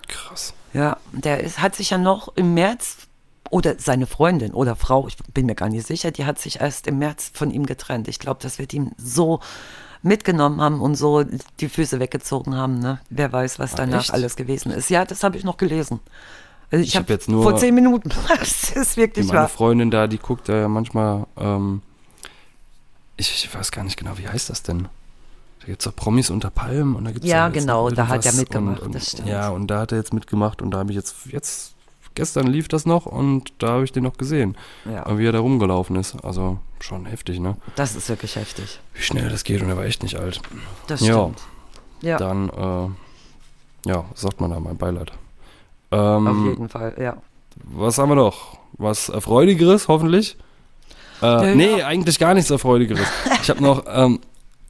[0.09, 0.55] Krass.
[0.73, 2.97] Ja, der ist, hat sich ja noch im März
[3.51, 6.87] oder seine Freundin oder Frau, ich bin mir gar nicht sicher, die hat sich erst
[6.87, 8.07] im März von ihm getrennt.
[8.09, 9.41] Ich glaube, das wird ihm so
[10.03, 11.25] mitgenommen haben und so
[11.61, 12.79] die Füße weggezogen haben.
[12.79, 13.01] Ne?
[13.11, 14.13] Wer weiß, was Ah, danach echt?
[14.15, 14.89] alles gewesen ist.
[14.91, 16.01] Ja, das habe ich noch gelesen.
[16.71, 18.11] Also ich Ich hab habe jetzt nur- vor zehn Minuten.
[18.29, 19.49] Das ist wirklich meine wahr.
[19.49, 21.83] Freundin da, die guckt ja manchmal, ähm,
[23.17, 24.89] ich, ich weiß gar nicht genau, wie heißt das denn?
[25.61, 28.25] Da gibt es doch Promis unter Palmen und da gibt's Ja, noch genau, da hat
[28.25, 29.29] er mitgemacht, und, und, das stimmt.
[29.29, 31.75] Ja, und da hat er jetzt mitgemacht und da habe ich jetzt, jetzt,
[32.15, 34.57] gestern lief das noch und da habe ich den noch gesehen,
[34.87, 36.25] Ja, wie er da rumgelaufen ist.
[36.25, 37.57] Also schon heftig, ne?
[37.77, 38.81] das ist wirklich heftig.
[38.95, 40.41] Wie schnell das geht und er war echt nicht alt.
[40.87, 41.15] Das Ja.
[41.21, 41.41] stimmt.
[42.01, 45.13] Ja, Dann, äh, ja, sagt man da, mein Beileid.
[45.91, 47.17] Auf Ähm, jeden Fall, ja.
[47.65, 48.59] was haben wir noch?
[48.79, 50.37] Was Erfreulicheres, hoffentlich?
[51.23, 51.87] Äh, Ja, nee, ja.
[51.87, 53.07] eigentlich gar nichts Erfreulicheres.
[53.43, 54.21] Ich habe noch, ähm,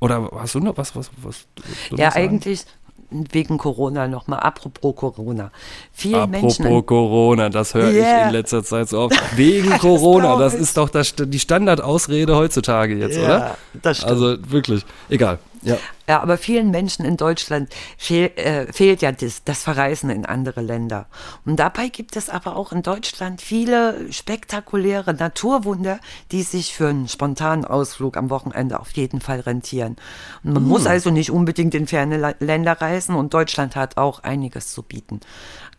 [0.00, 1.46] oder hast du noch was, was, was
[1.90, 2.64] du Ja, eigentlich
[3.12, 5.50] wegen Corona nochmal, apropos Corona.
[5.92, 6.86] Vielen Apropos Menschen.
[6.86, 8.20] Corona, das höre Yeah.
[8.20, 9.36] ich in letzter Zeit so oft.
[9.36, 13.56] Wegen Corona, das ist doch das, die Standardausrede heutzutage jetzt, Ja, oder?
[13.82, 14.12] das stimmt.
[14.12, 15.38] Also wirklich, egal.
[15.62, 15.78] Ja.
[16.08, 20.60] Ja, aber vielen Menschen in Deutschland fehl, äh, fehlt ja das, das Verreisen in andere
[20.60, 21.06] Länder.
[21.44, 26.00] Und dabei gibt es aber auch in Deutschland viele spektakuläre Naturwunder,
[26.32, 29.96] die sich für einen spontanen Ausflug am Wochenende auf jeden Fall rentieren.
[30.42, 34.72] Und man muss also nicht unbedingt in ferne Länder reisen und Deutschland hat auch einiges
[34.72, 35.20] zu bieten.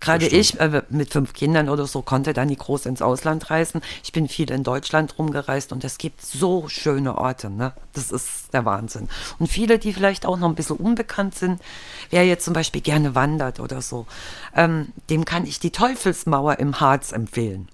[0.01, 3.81] Gerade ich äh, mit fünf Kindern oder so konnte dann nie groß ins Ausland reisen.
[4.03, 7.49] Ich bin viel in Deutschland rumgereist und es gibt so schöne Orte.
[7.49, 7.71] Ne?
[7.93, 9.07] Das ist der Wahnsinn.
[9.37, 11.61] Und viele, die vielleicht auch noch ein bisschen unbekannt sind,
[12.09, 14.07] wer jetzt zum Beispiel gerne wandert oder so,
[14.55, 17.69] ähm, dem kann ich die Teufelsmauer im Harz empfehlen.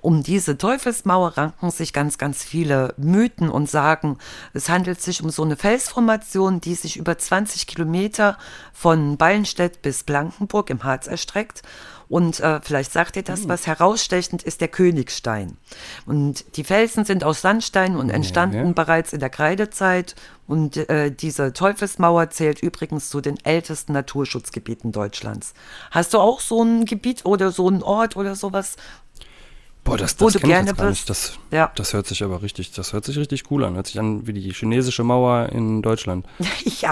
[0.00, 4.18] Um diese Teufelsmauer ranken sich ganz, ganz viele Mythen und Sagen.
[4.54, 8.38] Es handelt sich um so eine Felsformation, die sich über 20 Kilometer
[8.72, 11.62] von Ballenstedt bis Blankenburg im Harz erstreckt.
[12.08, 15.58] Und äh, vielleicht sagt ihr das, was herausstechend ist der Königstein.
[16.06, 18.72] Und die Felsen sind aus Sandstein und entstanden Ja.
[18.72, 20.14] bereits in der Kreidezeit.
[20.46, 25.52] Und äh, diese Teufelsmauer zählt übrigens zu den ältesten Naturschutzgebieten Deutschlands.
[25.90, 28.76] Hast du auch so ein Gebiet oder so einen Ort oder sowas,
[29.88, 31.08] Boah, das, Wo das du kenn ich gerne bist.
[31.08, 31.72] Das, Ja.
[31.74, 33.74] das hört sich aber richtig, das hört sich richtig cool an.
[33.74, 36.26] Hört sich an wie die chinesische Mauer in Deutschland.
[36.80, 36.90] ja.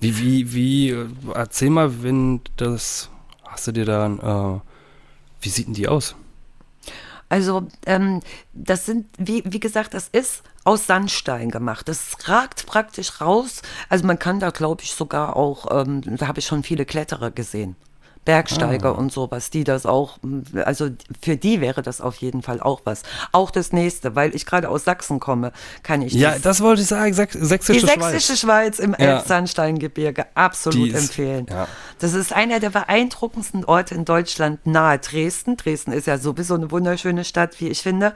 [0.00, 3.10] Wie, wie, wie, äh, erzähl mal, wenn das,
[3.46, 4.60] hast du dir dann, äh,
[5.40, 6.14] wie sieht denn die aus?
[7.28, 8.20] Also, ähm,
[8.52, 11.88] das sind, wie, wie gesagt, das ist aus Sandstein gemacht.
[11.88, 13.62] Das ragt praktisch raus.
[13.88, 17.30] Also, man kann da, glaube ich, sogar auch, ähm, da habe ich schon viele Kletterer
[17.30, 17.76] gesehen.
[18.30, 20.18] Bergsteiger und sowas, die das auch,
[20.64, 20.88] also
[21.20, 23.02] für die wäre das auf jeden Fall auch was.
[23.32, 25.50] Auch das nächste, weil ich gerade aus Sachsen komme,
[25.82, 29.16] kann ich Ja, dies- das wollte ich sagen, Säch- die sächsische sächsische Schweiz, im Ja.
[29.16, 31.46] Elbsandsteingebirge absolut ist- empfehlen.
[31.50, 31.66] ja.
[31.98, 35.56] Das ist einer der beeindruckendsten Orte in Deutschland nahe Dresden.
[35.56, 38.14] Dresden ist ja sowieso eine wunderschöne Stadt, wie ich finde.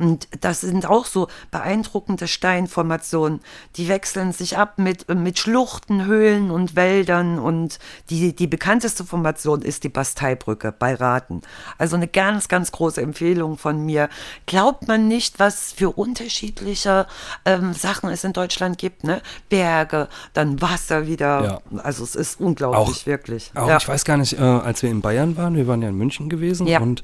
[0.00, 3.40] Und das sind auch so beeindruckende Steinformationen.
[3.76, 7.38] Die wechseln sich ab mit, mit Schluchten, Höhlen und Wäldern.
[7.38, 7.78] Und
[8.10, 11.42] die, die bekannteste Formation ist die Basteibrücke bei Raten.
[11.78, 14.08] Also eine ganz, ganz große Empfehlung von mir.
[14.46, 17.06] Glaubt man nicht, was für unterschiedliche
[17.44, 19.04] ähm, Sachen es in Deutschland gibt.
[19.04, 19.20] Ne?
[19.48, 21.62] Berge, dann Wasser wieder.
[21.82, 23.50] Also es ist unglaublich, Auch- wirklich.
[23.54, 23.76] Auch, ja.
[23.78, 26.28] ich weiß gar nicht, äh, als wir in Bayern waren, wir waren ja in München
[26.28, 26.80] gewesen Ja.
[26.80, 27.02] und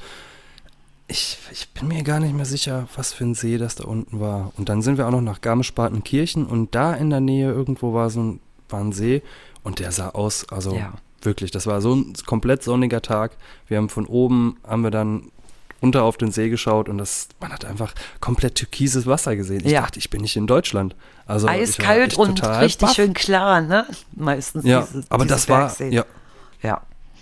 [1.09, 4.21] ich, ich bin mir gar nicht mehr sicher, was für ein See das da unten
[4.21, 4.53] war.
[4.57, 8.09] Und dann sind wir auch noch nach Garmisch-Partenkirchen und da in der Nähe irgendwo war
[8.11, 9.23] so ein, war ein See
[9.63, 10.95] und der sah aus, also Ja.
[11.23, 13.33] wirklich, das war so ein komplett sonniger Tag.
[13.69, 15.31] Wir haben von oben, haben wir dann
[15.83, 19.61] runter auf den See geschaut und das, man hat einfach komplett türkises Wasser gesehen.
[19.67, 19.83] Ich Ja.
[19.83, 20.97] dachte, ich bin nicht in Deutschland.
[21.27, 22.95] Also war Eiskalt und richtig baff.
[22.97, 23.87] schön klar, ne?
[24.17, 25.93] Meistens Ja, diese, aber diese das war, Bergseen.
[25.93, 26.05] ja,
[26.63, 26.81] Ja,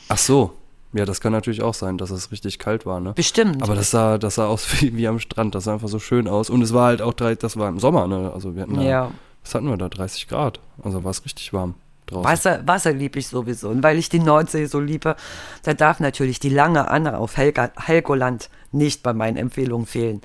[0.09, 0.53] Ach so.
[0.93, 3.13] Ja, das kann natürlich auch sein, dass es richtig kalt war, ne?
[3.15, 3.63] bestimmt.
[3.63, 5.55] Aber das sah, das sah aus wie, wie am Strand.
[5.55, 6.51] Das sah einfach so schön aus.
[6.51, 8.31] Und es war halt auch, drei, das war im Sommer, ne?
[8.35, 9.11] Also wir hatten da, ja.
[9.43, 9.89] was hatten wir da?
[9.89, 10.61] 30 Grad.
[10.83, 11.75] Also war es richtig warm
[12.07, 12.25] draußen.
[12.25, 13.69] Wasser, Wasser liebe ich sowieso.
[13.69, 15.17] Und weil ich die Nordsee so liebe,
[15.63, 20.21] da darf natürlich die lange Anna auf Helga, Helgoland nicht bei meinen Empfehlungen fehlen.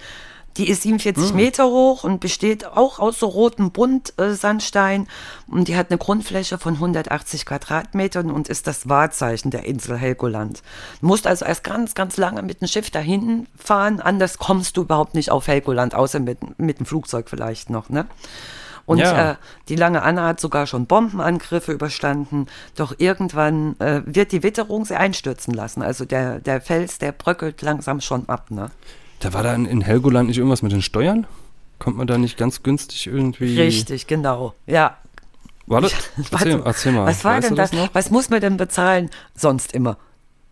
[0.57, 5.07] Die ist 47 Meter hoch und besteht auch aus so rotem Buntsandstein.
[5.47, 10.61] und die hat eine Grundfläche von 180 Quadratmetern und ist das Wahrzeichen der Insel Helgoland.
[11.01, 13.99] Du musst also erst ganz, ganz lange mit dem Schiff dahin fahren.
[14.01, 17.89] Anders kommst du überhaupt nicht auf Helgoland, außer mit, mit dem Flugzeug vielleicht noch.
[17.89, 18.07] Ne?
[18.87, 19.31] Und Ja.
[19.31, 19.35] äh,
[19.69, 22.47] die lange Anna hat sogar schon Bombenangriffe überstanden.
[22.75, 25.81] Doch irgendwann äh, wird die Witterung sie einstürzen lassen.
[25.81, 28.49] Also der, der Fels, der bröckelt langsam schon ab.
[28.49, 28.71] Ne?
[29.19, 31.25] Da war da in, Helgoland nicht irgendwas mit den Steuern?
[31.79, 33.59] Kommt man da nicht ganz günstig irgendwie?
[33.59, 34.53] Richtig, genau.
[34.65, 34.97] Ja.
[35.65, 35.93] War das?
[36.31, 37.05] Erzähl, erzähl mal.
[37.07, 37.79] Was war weißt denn das das?
[37.79, 37.89] noch?
[37.93, 39.09] Was muss man denn bezahlen?
[39.35, 39.97] Sonst immer.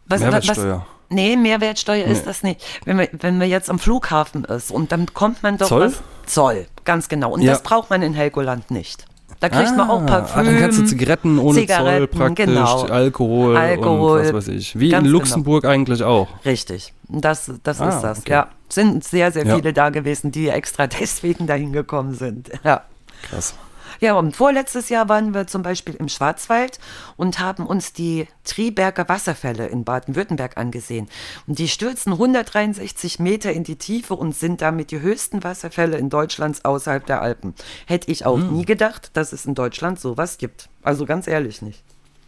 [0.08, 0.80] Was, Mehrwertsteuer.
[0.80, 2.62] Was, nee, Mehrwertsteuer ist das nicht.
[2.86, 5.88] Wenn man, wenn man jetzt am Flughafen ist und dann bekommt man doch Zoll?
[5.88, 6.02] was.
[6.26, 7.32] Zoll, ganz genau.
[7.32, 7.54] Und Ja.
[7.54, 9.06] das braucht man in Helgoland nicht.
[9.40, 10.40] Da kriegt man auch Ah, Parfüm.
[10.40, 12.84] ah, dann kannst du Zigaretten ohne Zoll Zigaretten, praktisch, genau.
[12.84, 14.80] Alkohol, Alkohol, und was weiß ich.
[14.80, 15.10] Wie in genau.
[15.10, 16.28] Luxemburg eigentlich auch.
[16.46, 16.94] Richtig.
[17.10, 18.20] Das, das Ah, ist das.
[18.20, 18.32] okay.
[18.32, 18.48] Ja.
[18.70, 19.56] Sind sehr, sehr Ja.
[19.56, 22.50] viele da gewesen, die extra deswegen dahin gekommen sind.
[22.64, 22.82] Ja.
[23.30, 23.56] Krass.
[24.00, 26.80] Ja, und vorletztes Jahr waren wir zum Beispiel im Schwarzwald
[27.18, 31.08] und haben uns die Triberger Wasserfälle in Baden-Württemberg angesehen.
[31.48, 36.10] Und die stürzen 163 Meter in die Tiefe und sind damit die höchsten Wasserfälle in
[36.10, 37.54] Deutschlands außerhalb der Alpen.
[37.86, 38.28] Hätte ich Hm.
[38.28, 40.70] auch nie gedacht, dass es in Deutschland sowas gibt.
[40.84, 41.84] Also ganz ehrlich nicht.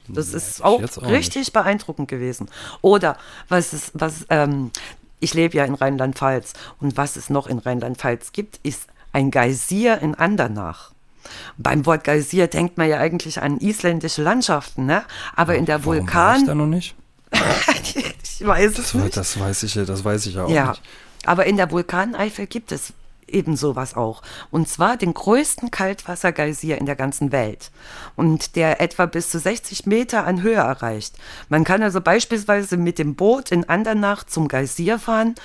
[0.08, 2.50] Das Nee, ist auch, auch richtig beeindruckend gewesen.
[2.82, 3.18] Oder
[3.50, 4.72] was ist, was, ähm,
[5.20, 10.00] ich lebe ja in Rheinland-Pfalz und was es noch in Rheinland-Pfalz gibt, ist ein Geysir
[10.02, 10.94] in Andernach.
[11.58, 15.04] Beim Wort Geysir denkt man ja eigentlich an isländische Landschaften, ne?
[15.36, 16.96] Aber in der Warum war ich da Vulkan, noch nicht?
[18.24, 19.18] ich weiß es Das, nicht.
[19.18, 20.82] das weiß ich ja, das weiß ich ja auch Ja, nicht.
[21.26, 22.94] aber in der Vulkaneifel gibt es
[23.28, 24.22] eben sowas auch.
[24.52, 27.72] Und zwar den größten Kaltwassergeysir in der ganzen Welt.
[28.16, 31.16] Und der etwa bis zu 60 Meter an Höhe erreicht.
[31.50, 35.36] Man kann also beispielsweise mit dem Boot in Andernach zum Geysir fahren.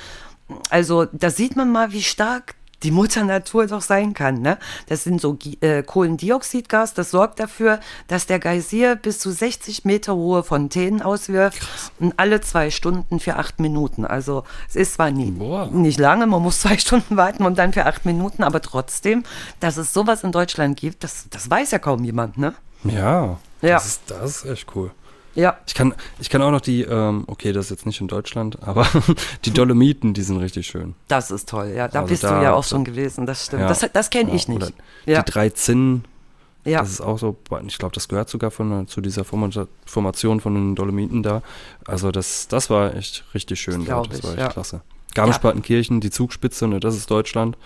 [0.70, 4.40] Also da sieht man mal, wie stark die Mutter Natur doch sein kann.
[4.40, 4.58] Ne?
[4.88, 10.14] Das sind so äh, Kohlendioxidgas, das sorgt dafür, dass der Geysir bis zu 60 Meter
[10.14, 11.66] hohe Fontänen auswirft
[11.98, 14.04] und alle zwei Stunden für acht Minuten.
[14.04, 15.66] Also es ist zwar nie, Boah.
[15.66, 19.24] nicht lange, man muss zwei Stunden warten und dann für acht Minuten, aber trotzdem,
[19.60, 22.54] dass es sowas in Deutschland gibt, das, das weiß ja kaum jemand, ne?
[22.84, 23.74] Ja, Ja.
[23.74, 24.90] Das, ist, das ist echt cool.
[25.34, 28.08] Ja, Ich kann, ich kann auch noch die, ähm, okay, das ist jetzt nicht in
[28.08, 28.86] Deutschland, aber
[29.44, 30.94] die Dolomiten, die sind richtig schön.
[31.08, 31.88] das ist toll, ja.
[31.88, 33.62] Da Also bist da- du ja auch schon gewesen, das stimmt.
[33.62, 33.68] Ja.
[33.68, 34.72] Das, das kenne Ja, ich nicht.
[35.06, 36.04] Ja, Die drei Zinnen,
[36.64, 36.80] ja.
[36.80, 39.48] das ist auch so, ich glaube, das gehört sogar von, zu dieser Forma-
[39.86, 41.42] Formation von den Dolomiten da.
[41.86, 44.10] Also das, das war echt richtig schön Das dort.
[44.12, 44.48] Das ich, war echt ja.
[44.48, 44.82] klasse.
[45.14, 47.56] Garmisch-Partenkirchen, die Zugspitze, ne, das ist Deutschland.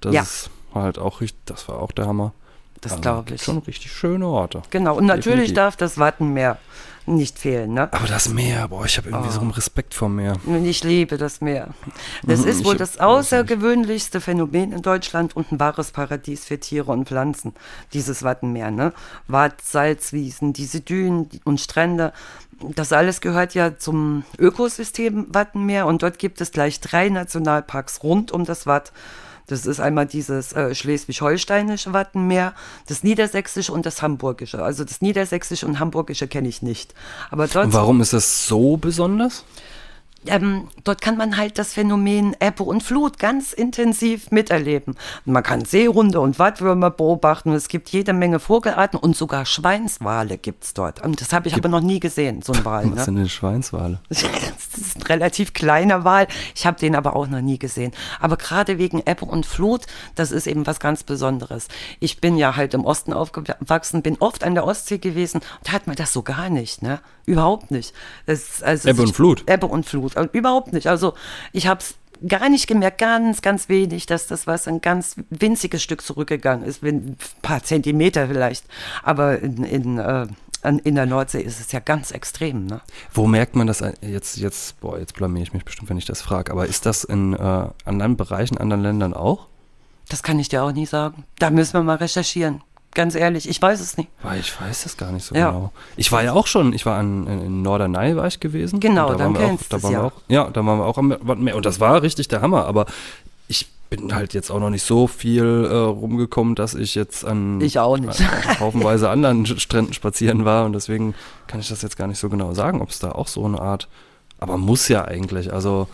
[0.00, 2.32] Das ist halt auch richtig, das war auch der Hammer.
[2.80, 3.42] das Also, glaube ich.
[3.42, 4.62] Schon richtig schöne Orte.
[4.70, 5.54] Genau, und natürlich Definitiv.
[5.56, 6.58] darf das Wattenmeer
[7.16, 7.92] nicht fehlen, ne?
[7.92, 10.36] Aber das Meer, boah, ich habe irgendwie so einen Respekt vor Meer.
[10.64, 11.68] Ich liebe das Meer.
[12.22, 16.92] Das Mhm, ist wohl das außergewöhnlichste Phänomen in Deutschland und ein wahres Paradies für Tiere
[16.92, 17.54] und Pflanzen,
[17.92, 18.70] dieses Wattenmeer.
[18.70, 18.92] Ne?
[19.26, 22.12] Watt, Salzwiesen, diese Dünen und Strände,
[22.60, 28.32] das alles gehört ja zum Ökosystem Wattenmeer und dort gibt es gleich drei Nationalparks rund
[28.32, 28.92] um das Watt.
[29.48, 32.54] Das ist einmal dieses äh, schleswig-holsteinische Wattenmeer,
[32.86, 34.62] das niedersächsische und das hamburgische.
[34.62, 36.94] Also das niedersächsische und hamburgische kenne ich nicht.
[37.30, 39.44] Aber warum ist das so besonders?
[40.26, 44.96] Ähm, dort kann man halt das Phänomen Ebbe und Flut ganz intensiv miterleben.
[45.24, 47.52] Man kann Seehunde und Wattwürmer beobachten.
[47.52, 51.04] Es gibt jede Menge Vogelarten und sogar Schweinswale gibt es dort.
[51.04, 52.84] Und das habe ich aber noch nie gesehen, so ein Wal.
[52.90, 53.04] Was Ne?
[53.04, 54.00] sind denn Schweinswale?
[54.78, 56.28] Das ist ein relativ kleiner Wal.
[56.54, 57.90] Ich habe den aber auch noch nie gesehen.
[58.20, 61.66] Aber gerade wegen Ebbe und Flut, das ist eben was ganz Besonderes.
[61.98, 65.72] Ich bin ja halt im Osten aufgewachsen, bin oft an der Ostsee gewesen und da
[65.72, 67.00] hat man das so gar nicht, ne?
[67.26, 67.92] Überhaupt nicht.
[68.26, 69.44] Das, also Ebbe und Flut?
[69.50, 70.16] Ebbe und Flut.
[70.18, 70.86] Also Überhaupt nicht.
[70.86, 71.14] Also
[71.52, 71.94] ich habe es
[72.26, 76.82] gar nicht gemerkt, ganz, ganz wenig, dass das was ein ganz winziges Stück zurückgegangen ist,
[76.82, 78.64] ein paar Zentimeter vielleicht.
[79.02, 80.26] Aber in, in, äh,
[80.62, 82.80] in der Nordsee ist es ja ganz extrem, ne?
[83.14, 86.06] Wo merkt man das ein- jetzt, jetzt, boah, jetzt blamier ich mich bestimmt, wenn ich
[86.06, 89.46] das frage, aber ist das in äh, anderen Bereichen, anderen Ländern auch?
[90.08, 91.24] Das kann ich dir auch nicht sagen.
[91.38, 92.62] Da müssen wir mal recherchieren.
[92.98, 94.08] Ganz ehrlich, ich weiß es nicht.
[94.24, 95.50] Weil ich weiß das gar nicht so Ja.
[95.52, 95.70] genau.
[95.96, 98.80] Ich war ja auch schon, ich war an, in, Norderney war ich gewesen.
[98.80, 100.02] Genau, da dann kennst da du's waren ja.
[100.02, 102.86] auch, Ja, da waren wir auch am Wattenmeer und das war richtig der Hammer, aber
[103.46, 107.60] ich bin halt jetzt auch noch nicht so viel äh, rumgekommen, dass ich jetzt an,
[107.60, 108.20] Ich auch nicht.
[108.20, 111.14] an haufenweise anderen Stränden spazieren war und deswegen
[111.46, 113.60] kann ich das jetzt gar nicht so genau sagen, ob es da auch so eine
[113.60, 113.86] Art,
[114.40, 115.86] aber muss ja eigentlich, also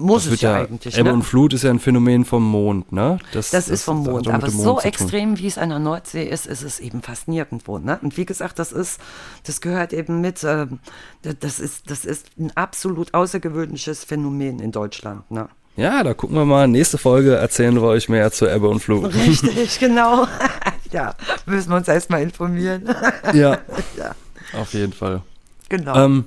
[0.00, 0.98] Muss das es ja, ja, eigentlich.
[0.98, 1.14] Ebbe Ne?
[1.14, 3.18] und Flut ist ja ein Phänomen vom Mond, ne?
[3.32, 4.28] Das ist vom Mond.
[4.28, 4.88] Aber so Mond zu tun.
[4.88, 7.78] extrem, wie es an der Nordsee ist, ist es eben fast nirgendwo.
[7.78, 7.98] Ne?
[8.02, 9.00] Und wie gesagt, das ist,
[9.44, 10.80] das gehört eben mit, ähm,
[11.22, 15.30] das ist, das ist ein absolut außergewöhnliches Phänomen in Deutschland.
[15.30, 15.48] Ne?
[15.76, 16.68] Ja, da gucken wir mal.
[16.68, 19.14] Nächste Folge erzählen wir euch mehr zur Ebbe und Flut.
[19.14, 20.26] Richtig, genau.
[20.92, 21.14] ja,
[21.46, 22.84] müssen wir uns erstmal informieren.
[23.32, 23.58] ja,
[23.96, 24.14] ja,
[24.52, 25.22] auf jeden Fall.
[25.68, 25.96] genau.
[25.96, 26.24] Ähm,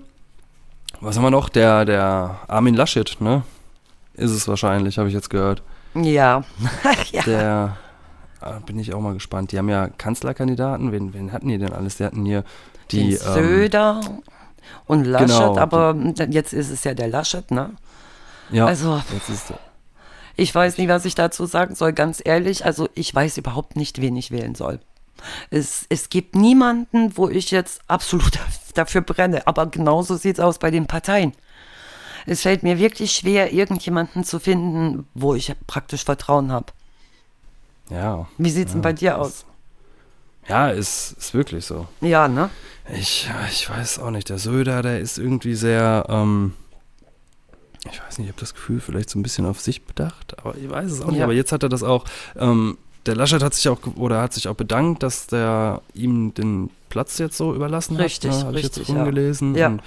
[1.02, 1.50] was haben wir noch?
[1.50, 3.44] Der, der Armin Laschet, ne?
[4.14, 5.64] Ist es wahrscheinlich, habe ich jetzt gehört.
[5.96, 6.44] ja.
[7.12, 7.24] ja.
[7.24, 7.78] Der,
[8.42, 9.52] äh, bin ich auch mal gespannt.
[9.52, 10.92] Die haben ja Kanzlerkandidaten.
[10.92, 11.98] Wen, wen hatten die denn alles?
[11.98, 12.44] Die hatten hier
[12.92, 13.10] die.
[13.10, 14.02] Den ähm, Söder
[14.86, 15.96] und Laschet, genau, aber
[16.30, 17.72] jetzt ist es ja der Laschet, ne?
[18.52, 19.54] ja, Also, jetzt ist,
[20.36, 22.66] ich weiß nicht, was ich dazu sagen soll, ganz ehrlich.
[22.66, 24.80] Also, ich weiß überhaupt nicht, wen ich wählen soll.
[25.50, 28.40] Es, es gibt niemanden, wo ich jetzt absolut
[28.74, 29.48] dafür brenne.
[29.48, 31.34] Aber genauso sieht es aus bei den Parteien.
[32.26, 36.68] Es fällt mir wirklich schwer, irgendjemanden zu finden, wo ich praktisch Vertrauen habe.
[37.90, 38.28] ja.
[38.38, 39.46] Wie sieht es denn bei dir aus?
[40.48, 41.88] Ja, ist, ist wirklich so.
[42.02, 42.50] Ja, ne?
[42.94, 44.30] Ich, ich weiß auch nicht.
[44.30, 46.54] Der Söder, der ist irgendwie sehr, ähm,
[47.90, 50.58] ich weiß nicht, ich habe das Gefühl, vielleicht so ein bisschen auf sich bedacht, aber
[50.58, 51.20] ich weiß es auch nicht.
[51.20, 51.26] Ja.
[51.26, 52.06] Aber jetzt hat er das auch,
[52.36, 56.70] ähm, der Laschet hat sich auch, oder hat sich auch bedankt, dass der ihm den
[56.90, 58.40] Platz jetzt so überlassen Richtig, hat.
[58.40, 58.46] Ne?
[58.46, 59.02] Habe ich jetzt richtig, ja.
[59.02, 59.56] rumgelesen.
[59.56, 59.68] Ja.
[59.68, 59.82] Und,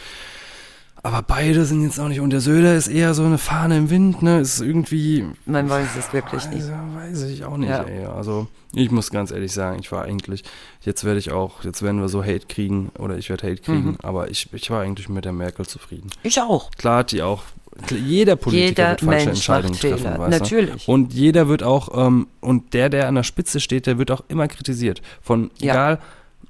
[1.06, 3.90] aber beide sind jetzt auch nicht, und der Söder ist eher so eine Fahne im
[3.90, 4.40] Wind, ne?
[4.40, 6.62] Ist irgendwie, Man weiß es wirklich nicht.
[6.64, 7.82] also, weiß ich auch nicht, Ja.
[7.84, 8.04] ey.
[8.06, 10.42] Also, ich muss ganz ehrlich sagen, ich war eigentlich,
[10.82, 13.90] jetzt werde ich auch, jetzt werden wir so Hate kriegen, oder ich werde Hate kriegen,
[13.90, 13.96] Mhm.
[14.02, 16.10] aber ich, ich war eigentlich mit der Merkel zufrieden.
[16.22, 16.70] Ich auch.
[16.72, 17.42] Klar hat die auch
[17.90, 20.88] jeder Politiker Jeder wird falsche Mensch Entscheidungen macht treffen, weißt natürlich.
[20.88, 24.22] Und jeder wird auch, ähm, und der, der an der Spitze steht, der wird auch
[24.28, 25.02] immer kritisiert.
[25.20, 25.72] Von Ja.
[25.72, 25.98] egal,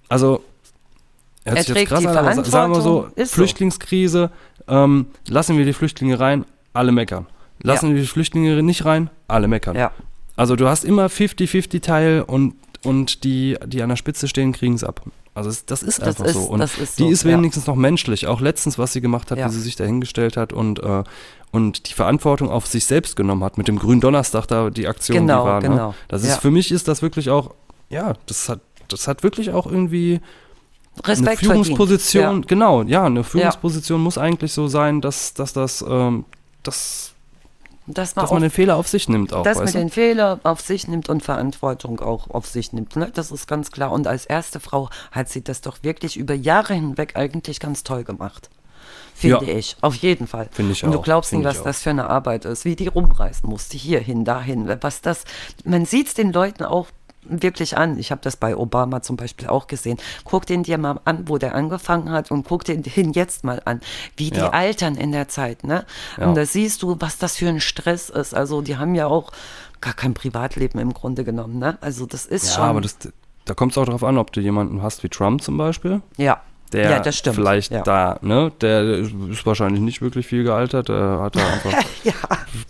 [0.09, 0.43] also
[1.47, 3.35] hört Er sich jetzt trägt krass die an, aber sa- sagen wir so, ist.
[3.35, 4.31] Flüchtlingskrise,
[4.69, 7.27] ähm, lassen wir die Flüchtlinge rein, alle meckern.
[7.63, 7.95] Lassen Ja.
[7.95, 9.77] wir die Flüchtlinge nicht rein, alle meckern.
[9.77, 9.93] Ja.
[10.37, 12.55] Also du hast immer 50-50 Teil und,
[12.85, 15.01] und die, die an der Spitze stehen, kriegen es ab.
[15.35, 16.41] Also das ist Das einfach ist- so.
[16.43, 17.31] Und das ist die so, ist ja.
[17.31, 18.27] wenigstens noch menschlich.
[18.27, 19.47] Auch letztens, was sie gemacht hat, Ja.
[19.49, 21.05] wie sie sich dahingestellt hat und, äh,
[21.53, 23.57] und die Verantwortung auf sich selbst genommen hat.
[23.59, 25.61] Mit dem grünen Donnerstag da die Aktion, Genau, die war.
[25.63, 25.69] Ne?
[25.69, 25.95] genau.
[26.09, 26.37] Das ist Ja.
[26.37, 27.55] für mich ist das wirklich auch,
[27.91, 30.21] ja, das hat, das hat wirklich auch irgendwie
[31.05, 32.49] Respekt eine Führungsposition, verdient.
[32.49, 36.25] genau, ja, eine Führungsposition muss eigentlich so sein, dass, dass das, ähm,
[36.63, 37.13] dass,
[37.87, 37.95] Ja.
[37.95, 39.43] Dass man, dass man auch den Fehler auf sich nimmt auch.
[39.45, 39.73] dass man du?
[39.73, 42.97] den Fehler auf sich nimmt und Verantwortung auch auf sich nimmt.
[42.97, 43.11] Ne?
[43.15, 43.93] Das ist ganz klar.
[43.93, 48.03] Und als erste Frau hat sie das doch wirklich über Jahre hinweg eigentlich ganz toll
[48.03, 48.51] gemacht.
[49.15, 49.57] Finde Ja.
[49.57, 49.77] ich.
[49.83, 50.49] Auf jeden Fall.
[50.51, 52.65] Finde ich und du glaubst nicht, was das für eine Arbeit ist.
[52.65, 54.69] Wie die rumreisen musste, hierhin, dahin.
[54.81, 55.25] Was das,
[55.65, 56.89] man sieht es den Leuten auch
[57.29, 57.99] wirklich an.
[57.99, 59.99] Ich habe das bei Obama zum Beispiel auch gesehen.
[60.25, 63.61] Guck den dir mal an, wo der angefangen hat und guck den den jetzt mal
[63.65, 63.81] an,
[64.17, 64.51] wie die Ja.
[64.51, 65.65] altern in der Zeit.
[65.65, 65.85] Ne?
[66.19, 66.27] Ja.
[66.29, 68.35] Und da siehst du, was das für ein Stress ist.
[68.35, 69.33] Also die haben ja auch
[69.81, 71.59] gar kein Privatleben im Grunde genommen.
[71.59, 71.79] Ne?
[71.81, 72.65] Also das ist Ja, schon.
[72.65, 72.97] aber das,
[73.45, 76.41] da kommt es auch darauf an, ob du jemanden hast wie Trump zum Beispiel, ja.
[76.73, 77.37] Der ja, das stimmt.
[77.37, 77.83] vielleicht ja.
[77.83, 81.73] da, ne, der ist wahrscheinlich nicht wirklich viel gealtert, der hat da einfach,
[82.05, 82.13] Ja,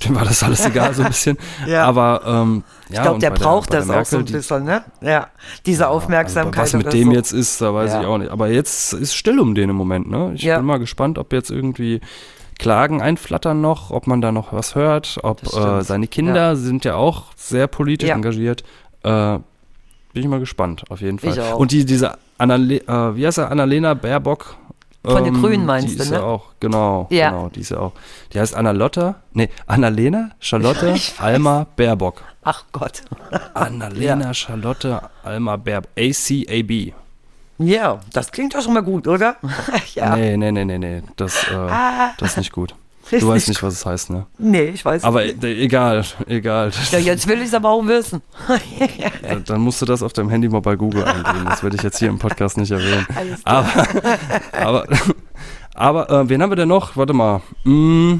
[0.05, 1.85] dem war das alles egal so ein bisschen, Ja.
[1.85, 4.85] aber ähm, ja, ich glaube, der braucht bei das der auch so ein bisschen, ne?
[5.01, 5.29] Ja,
[5.65, 6.61] diese Ja, Aufmerksamkeit.
[6.61, 7.15] Also, was mit dem so.
[7.15, 8.31] jetzt ist, da weiß ich auch nicht.
[8.31, 10.33] Aber jetzt ist still um den im Moment, ne?
[10.35, 12.01] Ich bin mal gespannt, ob jetzt irgendwie
[12.59, 16.95] Klagen einflattern noch, ob man da noch was hört, ob äh, seine Kinder sind ja
[16.95, 18.63] auch sehr politisch engagiert.
[19.03, 19.39] Äh,
[20.13, 21.55] bin ich mal gespannt, auf jeden Fall.
[21.55, 24.57] Und die, diese Annale äh, wie heißt er, Annalena Baerbock?
[25.05, 26.16] Von den Grünen meinst die du, ist ne?
[26.16, 27.31] Ja auch, genau, Ja.
[27.31, 27.92] genau, die ist ja auch.
[28.33, 30.94] Die heißt Annalotta, nee, Annalena Charlotte.
[31.18, 32.22] Alma Baerbock.
[32.42, 33.03] Ach Gott.
[33.55, 35.90] Annalena Charlotte Alma Baerbock.
[35.96, 36.92] ACAB.
[37.59, 39.37] Ja, das klingt doch schon mal gut, oder?
[39.94, 40.05] ja.
[40.12, 40.16] Ah.
[40.16, 41.03] Nee, nee, nee, nee, nee.
[41.14, 41.68] Das, äh,
[42.18, 42.75] das ist nicht gut.
[43.11, 44.27] Ist Du weißt nicht was es heißt, ne?
[44.38, 45.42] Nee, ich weiß Aber nicht.
[45.45, 46.73] e egal, egal.
[46.90, 48.21] Ja, jetzt will ich es aber auch wissen.
[49.23, 51.45] Äh, Dann musst du das auf deinem Handy mal bei Google eingeben.
[51.47, 53.07] Das werde ich jetzt hier im Podcast nicht erwähnen.
[53.14, 53.64] Alles klar.
[54.53, 54.87] Aber,
[55.75, 56.97] aber, aber äh, wen haben wir denn noch?
[56.97, 57.42] Warte mal.
[57.64, 58.16] Mm,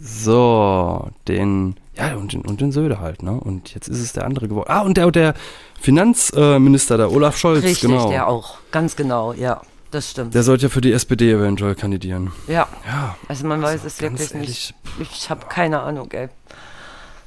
[0.00, 3.32] so, den, ja, und den, und den Söder halt, ne?
[3.32, 4.68] Und jetzt ist es der andere geworden.
[4.70, 5.34] Ah, und der, der
[5.80, 8.08] Finanzminister, der Olaf Scholz, Richtig, genau.
[8.10, 8.58] der auch.
[8.70, 9.60] Ganz genau, ja.
[9.90, 10.34] Das stimmt.
[10.34, 12.30] Der sollte ja für die SPD eventuell kandidieren.
[12.46, 12.68] ja.
[12.86, 15.10] Ja, Also man weiß es wirklich ehrlich, nicht.
[15.12, 16.28] Ich habe keine Ahnung, ey.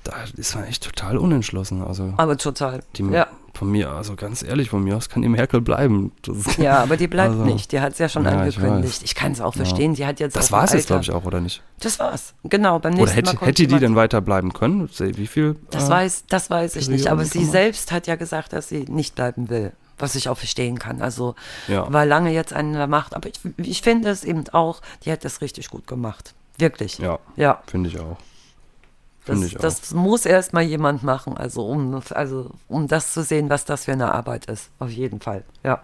[0.04, 1.82] da ist man echt total unentschlossen.
[1.82, 2.82] Also Aber total.
[2.96, 3.28] die, ja.
[3.54, 6.12] von mir, also ganz ehrlich, von mir aus kann die Merkel bleiben.
[6.22, 7.72] Das, ja, aber die bleibt Also, nicht.
[7.74, 9.02] Die hat es ja schon ja, ich angekündigt.
[9.02, 9.04] weiß.
[9.04, 9.96] Ich, kann es auch verstehen.
[9.96, 11.62] Sie hat jetzt das war es jetzt, glaube ich, auch, oder nicht?
[11.82, 12.34] Das war's.
[12.44, 12.80] Genau.
[12.80, 14.90] Beim nächsten Oder hätte, Mal hätte die denn weiter bleiben können?
[14.98, 15.58] Wie viel?
[15.70, 17.08] Das äh, weiß, das weiß ich nicht.
[17.08, 19.74] Aber sie selbst hat ja gesagt, dass sie nicht bleiben will.
[19.98, 21.02] Was ich auch verstehen kann.
[21.02, 21.36] Also
[21.68, 21.92] Ja.
[21.92, 23.16] war lange jetzt an der Macht.
[23.16, 26.34] Aber ich, ich finde es eben auch, die hat das richtig gut gemacht.
[26.58, 26.98] Wirklich.
[27.00, 27.62] Ja, Ja.
[27.68, 28.18] finde ich auch.
[29.26, 29.62] Das, ich auch.
[29.62, 33.86] das muss erst mal jemand machen, also um, also um das zu sehen, was das
[33.86, 34.70] für eine Arbeit ist.
[34.80, 35.44] Auf jeden Fall.
[35.64, 35.82] Ja.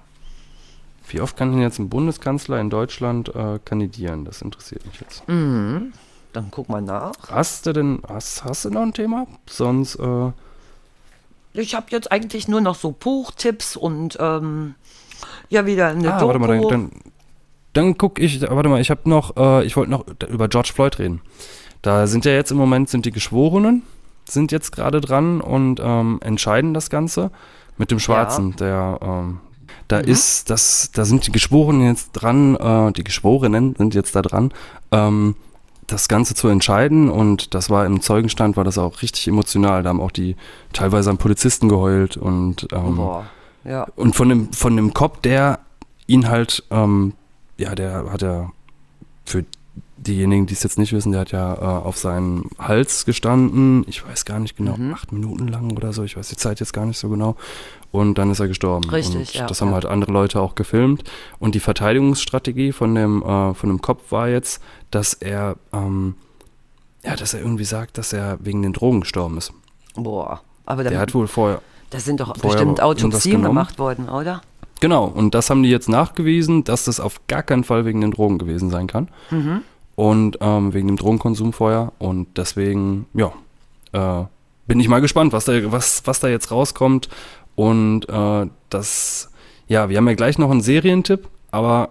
[1.07, 4.25] Wie oft kann denn jetzt ein Bundeskanzler in Deutschland äh, kandidieren?
[4.25, 5.27] Das interessiert mich jetzt.
[5.27, 5.93] Mhm.
[6.33, 7.13] Dann guck mal nach.
[7.31, 9.25] Hast du denn, hast, hast du noch ein Thema?
[9.49, 10.31] Sonst, äh,
[11.59, 14.75] Ich habe jetzt eigentlich nur noch so Buchtipps und ähm,
[15.49, 16.27] ja wieder eine ah, Doku.
[16.27, 16.91] warte mal, dann, dann,
[17.73, 20.99] dann guck ich, warte mal, ich habe noch, äh, ich wollte noch über George Floyd
[20.99, 21.21] reden.
[21.81, 23.83] Da sind ja jetzt im Moment, sind die Geschworenen,
[24.27, 27.31] sind jetzt gerade dran und ähm, entscheiden das Ganze
[27.77, 29.39] mit dem Schwarzen, der, ähm,
[29.87, 34.21] da ist, das, da sind die Geschworenen jetzt dran, äh, die Geschworenen sind jetzt da
[34.21, 34.53] dran,
[34.91, 35.35] ähm,
[35.91, 39.83] das Ganze zu entscheiden und das war im Zeugenstand, war das auch richtig emotional.
[39.83, 40.35] Da haben auch die
[40.73, 43.25] teilweise an Polizisten geheult und ähm, Boah.
[43.63, 43.87] Ja.
[43.95, 45.59] und von dem, von dem Cop, der
[46.07, 47.13] ihn halt, ähm,
[47.57, 48.51] ja, der hat ja
[49.25, 49.45] für
[49.97, 53.83] diejenigen, die es jetzt nicht wissen, der hat ja äh, auf seinen Hals gestanden.
[53.87, 54.93] Ich weiß gar nicht genau, Mhm.
[54.93, 56.03] acht Minuten lang oder so.
[56.03, 57.35] Ich weiß die Zeit jetzt gar nicht so genau.
[57.91, 58.89] Und dann ist er gestorben.
[58.89, 59.73] Richtig, und ja, Das haben ja.
[59.75, 61.03] halt andere Leute auch gefilmt.
[61.39, 64.61] Und die Verteidigungsstrategie von dem, äh, von dem Cop war jetzt,
[64.91, 66.15] dass er, ähm,
[67.03, 69.51] ja, dass er irgendwie sagt, dass er wegen den Drogen gestorben ist.
[69.95, 70.41] Boah.
[70.65, 74.41] Aber Der da, hat wohl vorher, da sind doch vorher bestimmt Autopsien gemacht worden, oder?
[74.79, 78.11] Genau, und das haben die jetzt nachgewiesen, dass das auf gar keinen Fall wegen den
[78.11, 79.09] Drogen gewesen sein kann.
[79.29, 79.61] Mhm.
[79.95, 81.91] Und ähm, wegen dem Drogenkonsum vorher.
[81.99, 83.33] Und deswegen, ja,
[83.91, 84.25] äh,
[84.67, 87.09] bin ich mal gespannt, was da, was, was da jetzt rauskommt.
[87.55, 89.31] Und äh, das,
[89.67, 91.89] ja, wir haben ja gleich noch einen Serientipp, aber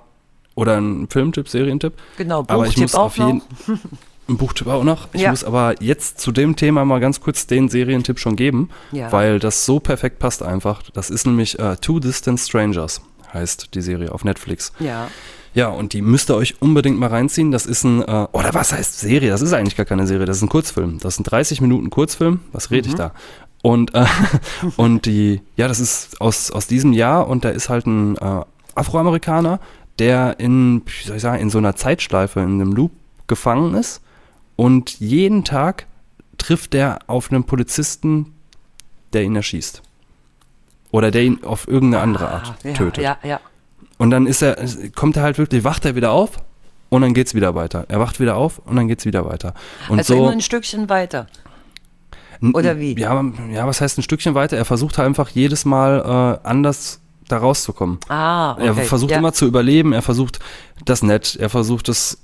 [0.55, 1.93] oder ein Filmtipp, Serientipp.
[2.17, 3.79] Genau, aber ich Buchtipp muss auch auf jeden noch.
[4.29, 5.09] ein Buchtipp auch noch.
[5.13, 5.31] Ich Ja.
[5.31, 9.11] muss aber jetzt zu dem Thema mal ganz kurz den Serientipp schon geben, Ja.
[9.13, 10.83] weil das so perfekt passt einfach.
[10.93, 13.01] Das ist nämlich äh, Two Distant Strangers,
[13.33, 14.73] heißt die Serie auf Netflix.
[14.81, 15.09] Ja.
[15.55, 17.51] Ja, und die müsst ihr euch unbedingt mal reinziehen.
[17.51, 19.31] Das ist ein, äh, oder was heißt Serie?
[19.31, 20.99] Das ist eigentlich gar keine Serie, das ist ein Kurzfilm.
[21.01, 22.41] Das ist ein 30 Minuten Kurzfilm.
[22.53, 23.13] Was rede ich da?
[23.63, 24.05] Und, äh,
[24.77, 28.43] und die, ja, das ist aus, aus diesem Jahr und da ist halt ein äh,
[28.75, 29.59] Afroamerikaner,
[29.99, 32.93] der in, wie soll ich sagen, in so einer Zeitschleife, in einem Loop
[33.27, 34.01] gefangen ist
[34.59, 35.87] und jeden Tag
[36.37, 38.35] trifft er auf einen Polizisten,
[39.13, 39.83] der ihn erschießt.
[40.91, 43.05] Oder der ihn auf irgendeine andere Art Ah, ja, tötet.
[43.05, 43.39] Ja, ja.
[43.99, 44.57] Und dann ist er,
[44.97, 46.43] kommt er halt wirklich, wacht er wieder auf
[46.89, 47.85] und dann geht's wieder weiter.
[47.87, 49.55] Er wacht wieder auf und dann geht's wieder weiter.
[49.89, 51.29] Und also so, immer ein Stückchen weiter.
[52.53, 52.99] oder wie?
[52.99, 54.57] Ja, ja, was heißt ein Stückchen weiter?
[54.57, 58.01] Er versucht halt einfach jedes Mal äh, anders da rauszukommen.
[58.09, 58.67] Ah, okay.
[58.67, 59.19] Er versucht ja.
[59.19, 60.41] immer zu überleben, er versucht
[60.85, 62.19] das nett, er versucht das,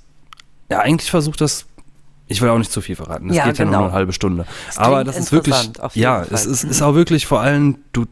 [0.69, 1.65] ja, eigentlich versucht das,
[2.27, 3.85] ich will auch nicht zu viel verraten, das Ja, geht ja nur genau.
[3.85, 4.45] eine halbe Stunde.
[4.67, 6.27] Das Aber das ist wirklich, ja, Fall.
[6.31, 8.05] es ist, ist auch wirklich vor allem, du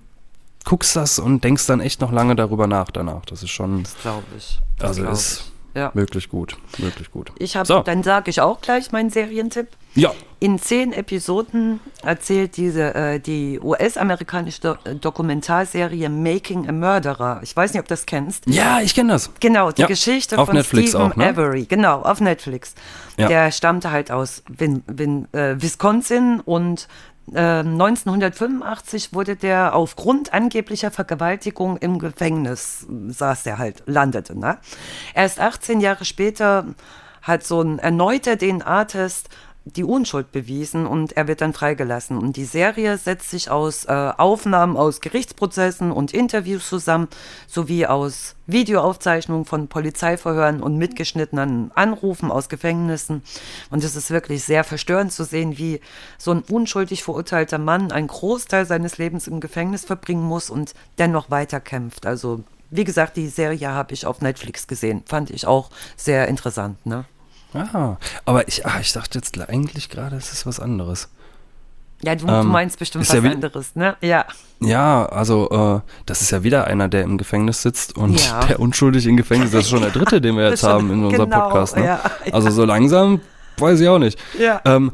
[0.66, 3.26] guckst das und denkst dann echt noch lange darüber nach danach.
[3.26, 4.60] Das ist schon, Das glaube ich.
[4.78, 5.53] Das also glaub ist ich.
[5.76, 5.92] Ja.
[5.96, 7.32] wirklich gut, wirklich gut.
[7.40, 7.80] Ich habe, So.
[7.80, 9.68] dann sage ich auch gleich meinen Serientipp.
[9.96, 17.40] Ja, In zehn Episoden erzählt diese äh, die US-amerikanische Do äh, Dokumentarserie Making a Murderer.
[17.44, 18.46] Ich weiß nicht, ob du das kennst.
[18.48, 19.32] ja, ich kenne das.
[19.40, 21.28] Genau, die Ja, Geschichte auf von Netflix Stephen auch, ne?
[21.28, 21.66] Avery.
[21.66, 22.74] Genau, auf Netflix.
[23.18, 23.28] Ja.
[23.28, 26.88] Der stammte halt aus Win, Win, äh, Wisconsin und
[27.32, 34.38] äh, 1985 wurde der aufgrund angeblicher Vergewaltigung im Gefängnis, saß er halt, landete.
[34.38, 34.58] Ne?
[35.14, 36.66] Erst 18 Jahre später
[37.22, 39.30] hat so ein erneuter DNA-Test
[39.66, 42.18] die Unschuld bewiesen und er wird dann freigelassen.
[42.18, 47.08] Und die Serie setzt sich aus äh, Aufnahmen aus Gerichtsprozessen und Interviews zusammen,
[47.48, 53.24] sowie aus Videoaufzeichnungen von Polizeiverhören und mitgeschnittenen Anrufen aus Gefängnissen.
[53.70, 55.80] Und es ist wirklich sehr verstörend zu sehen, wie
[56.18, 61.30] so ein unschuldig verurteilter Mann einen Großteil seines Lebens im Gefängnis verbringen muss und dennoch
[61.30, 62.06] weiterkämpft.
[62.06, 65.04] Also wie gesagt, die Serie habe ich auf Netflix gesehen.
[65.06, 66.84] Fand ich auch sehr interessant.
[66.86, 67.06] Ne?
[67.54, 71.10] Ah, aber ich, ah, ich dachte jetzt eigentlich gerade, es ist was anderes.
[72.04, 73.96] Ja, du, Ähm, du meinst bestimmt ist was ja anderes, ne?
[74.02, 74.26] Ja.
[74.60, 78.46] Ja, also äh, das ist ja wieder einer, der im Gefängnis sitzt und Ja.
[78.48, 79.52] der unschuldig im Gefängnis.
[79.52, 81.78] Das ist schon der dritte, den wir jetzt ist haben in unserem genau, Podcast.
[81.78, 81.86] Ne?
[81.86, 82.02] ja,
[82.32, 83.22] Also so langsam
[83.58, 84.20] weiß ich auch nicht.
[84.38, 84.62] Ja.
[84.66, 84.92] Ähm,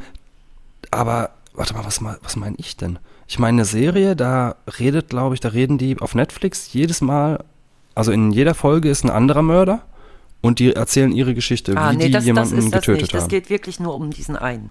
[0.92, 3.00] aber warte mal, was, was meine ich denn?
[3.28, 7.44] Ich meine, eine Serie, da redet, glaube ich, da reden die auf Netflix jedes Mal,
[7.96, 9.82] also in jeder Folge ist ein anderer Mörder
[10.42, 13.02] und die erzählen ihre Geschichte, Ah, wie nee, die das, das jemanden ist das getötet
[13.02, 13.14] nicht.
[13.14, 13.30] Das haben.
[13.30, 14.70] geht wirklich nur um diesen einen.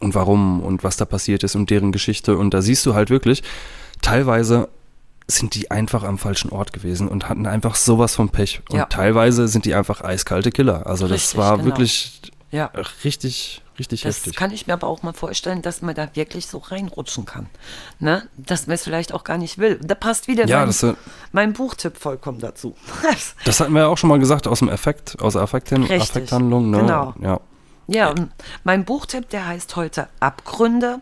[0.00, 2.36] und warum und was da passiert ist und deren Geschichte.
[2.38, 3.42] Und da siehst du halt wirklich,
[4.02, 4.68] teilweise
[5.26, 8.62] sind die einfach am falschen Ort gewesen und hatten einfach sowas vom Pech.
[8.70, 8.84] Und Ja.
[8.86, 10.86] teilweise sind die einfach eiskalte Killer.
[10.86, 11.66] Also das Richtig, war genau.
[11.68, 12.20] wirklich
[12.50, 12.66] Ja.
[13.04, 14.36] richtig, richtig Das heftig.
[14.36, 17.46] kann ich mir aber auch mal vorstellen, dass man da wirklich so reinrutschen kann.
[18.00, 18.28] Ne?
[18.36, 19.78] Dass man es vielleicht auch gar nicht will.
[19.82, 20.94] Da passt wieder Ja, mein, das, äh,
[21.32, 22.74] mein Buchtipp vollkommen dazu.
[23.44, 26.70] das hatten wir ja auch schon mal gesagt aus dem Effekt, aus der Richtig, Affekthandlung.
[26.70, 26.78] Ne?
[26.78, 27.14] genau.
[27.20, 27.40] Ja.
[27.86, 28.30] Ja, und
[28.62, 31.00] mein Buchtipp, der heißt heute Abgründe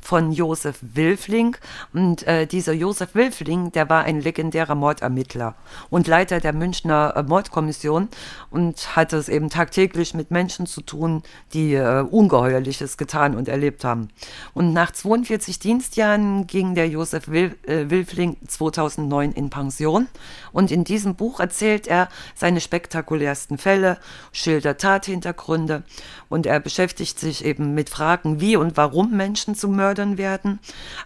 [0.00, 1.56] von Josef Wilfling.
[1.92, 5.54] Und äh, dieser Josef Wilfling, der war ein legendärer Mordermittler
[5.90, 8.08] und Leiter der Münchner äh, Mordkommission
[8.50, 11.22] und hatte es eben tagtäglich mit Menschen zu tun,
[11.52, 14.08] die äh, Ungeheuerliches getan und erlebt haben.
[14.52, 20.08] Und nach 42 Dienstjahren ging der Josef Wil äh, Wilfling 2009 in Pension.
[20.52, 23.98] Und in diesem Buch erzählt er seine spektakulärsten Fälle,
[24.32, 25.82] schildert Tathintergründe
[26.28, 30.58] und er beschäftigt sich eben mit Fragen, wie und warum Menschen zu Mördern werden.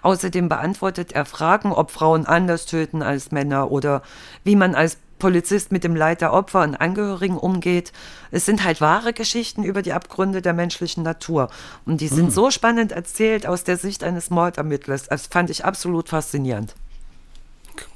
[0.03, 4.03] Außerdem beantwortet er Fragen, ob Frauen anders töten als Männer oder
[4.45, 7.93] wie man als Polizist mit dem Leid der Opfer und Angehörigen umgeht.
[8.31, 11.49] Es sind halt wahre Geschichten über die Abgründe der menschlichen Natur.
[11.85, 15.09] Und die sind so spannend erzählt aus der Sicht eines Mordermittlers.
[15.09, 16.75] Das fand ich absolut faszinierend.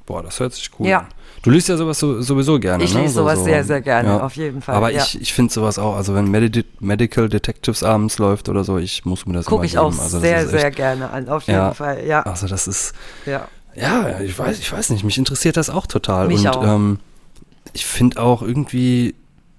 [0.07, 0.98] Boah, das hört sich cool Ja.
[1.00, 1.07] an.
[1.42, 3.00] Du liest ja sowas so, sowieso gerne, Ich ne?
[3.03, 5.03] lese So- sowas so, sehr, sehr gerne, auf jeden Fall, Aber ja.
[5.03, 9.05] ich, ich finde sowas auch, also wenn Medi Medical Detectives abends läuft oder so, ich
[9.05, 9.96] muss mir das Gucke ich auch.
[9.98, 11.74] Also sehr, sehr gerne an, auf jeden Ja.
[11.74, 12.05] Fall.
[12.07, 12.92] Ja, Also das ist,
[13.26, 13.48] ja.
[13.74, 16.28] ja, ich weiß, ich weiß nicht, mich interessiert das auch total.
[16.28, 16.64] Mich und auch.
[16.64, 16.98] Ähm,
[17.72, 19.14] ich finde auch irgendwie,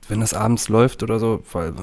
[0.08, 1.74] wenn das abends läuft oder so, weil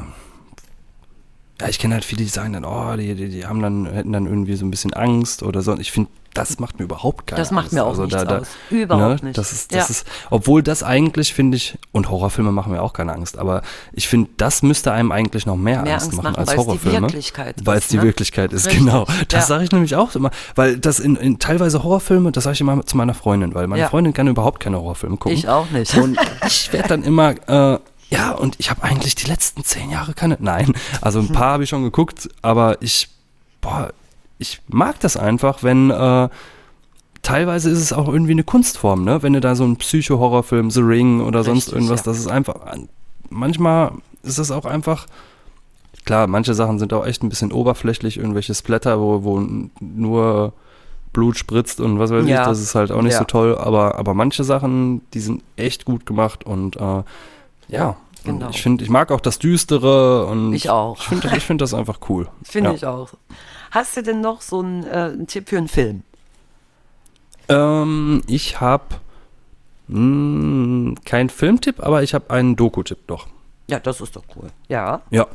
[1.61, 4.13] ja, ich kenne halt viele, die sagen dann, oh, die, die, die haben dann, hätten
[4.13, 5.73] dann irgendwie so ein bisschen Angst oder so.
[5.73, 7.73] Und ich finde, das macht mir überhaupt keine Das macht Angst.
[7.75, 8.47] mir auch also nichts da, da, aus.
[8.71, 9.39] Überhaupt ne, nicht.
[9.39, 9.91] Das ist, das Ja.
[9.91, 14.07] ist, obwohl das eigentlich, finde ich, und Horrorfilme machen mir auch keine Angst, aber ich
[14.09, 16.63] finde, das müsste einem eigentlich noch mehr, Mehr Angst, Angst machen, machen, als weil es
[16.63, 17.01] die Horrorfilme.
[17.03, 18.03] Wirklichkeit Weil es ist, die ne?
[18.05, 19.07] Wirklichkeit ist, Richtig, genau.
[19.29, 19.43] Das ja.
[19.43, 22.87] sage ich nämlich auch immer, weil das in, in teilweise Horrorfilme, das sage ich immer
[22.87, 23.89] zu meiner Freundin, weil meine Ja.
[23.89, 25.37] Freundin kann überhaupt keine Horrorfilme gucken.
[25.37, 25.97] Ich auch nicht.
[25.97, 27.79] Und ich werde dann immer, äh,
[28.11, 30.37] Ja, und ich habe eigentlich die letzten zehn Jahre keine.
[30.41, 33.09] Nein, also ein paar habe ich schon geguckt, aber ich,
[33.61, 33.93] boah,
[34.39, 36.29] ich mag das einfach, wenn äh,
[37.23, 39.23] teilweise ist es auch irgendwie eine Kunstform, ne?
[39.23, 42.05] Wenn du da so einen Psycho-Horrorfilm, The Ring oder sonst Richtig, irgendwas, ja.
[42.05, 42.57] das ist einfach.
[43.29, 43.93] Manchmal
[44.23, 45.07] ist das auch einfach.
[46.05, 49.47] Klar, manche Sachen sind auch echt ein bisschen oberflächlich, irgendwelche Splatter, wo, wo
[49.81, 50.53] nur
[51.13, 52.41] Blut spritzt und was weiß Ja.
[52.43, 53.19] ich, das ist halt auch nicht Ja.
[53.19, 57.03] so toll, aber, aber manche Sachen, die sind echt gut gemacht und äh,
[57.71, 58.51] ja, Genau.
[58.51, 60.99] ich finde, ich mag auch das Düstere und Ich auch.
[60.99, 62.29] Ich finde ich find das einfach cool.
[62.43, 62.77] Finde ja.
[62.77, 63.11] ich auch.
[63.71, 66.03] Hast du denn noch so einen, äh, einen Tipp für einen Film?
[67.49, 68.85] Ähm, ich habe
[69.89, 73.27] keinen Filmtipp, aber ich habe einen Doku-Tipp doch.
[73.67, 74.49] Ja, das ist doch cool.
[74.69, 75.03] Ja.
[75.11, 75.27] Ja,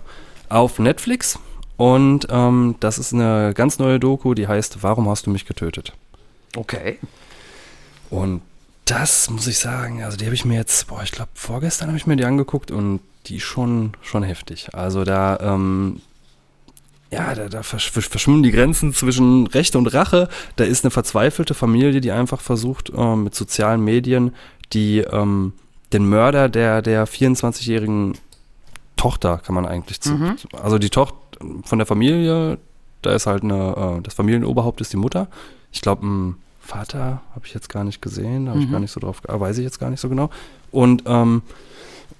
[0.47, 1.39] auf Netflix
[1.75, 5.91] und ähm, das ist eine ganz neue Doku, die heißt Warum hast du mich getötet?
[6.55, 6.99] Okay.
[8.09, 8.41] Und
[8.85, 11.97] das muss ich sagen, also die habe ich mir jetzt, boah, ich glaube vorgestern habe
[11.97, 14.69] ich mir die angeguckt und die schon schon heftig.
[14.73, 16.01] Also da ähm,
[17.11, 20.27] ja, da, da versch versch- verschwimmen die Grenzen zwischen Recht und Rache.
[20.55, 24.33] Da ist eine verzweifelte Familie, die einfach versucht, ähm, mit sozialen Medien
[24.73, 25.53] die ähm,
[25.93, 28.17] den Mörder der, der 24-jährigen
[28.97, 30.35] Tochter, kann man eigentlich zu, Mhm.
[30.61, 31.17] also die Tochter
[31.63, 32.57] von der Familie,
[33.01, 35.27] da ist halt eine, äh, das Familienoberhaupt ist die Mutter.
[35.71, 36.35] Ich glaube, ein
[36.65, 38.71] Vater habe ich jetzt gar nicht gesehen, habe ich Mhm.
[38.71, 40.29] gar nicht so drauf, äh, weiß ich jetzt gar nicht so genau.
[40.71, 41.41] Und, ähm,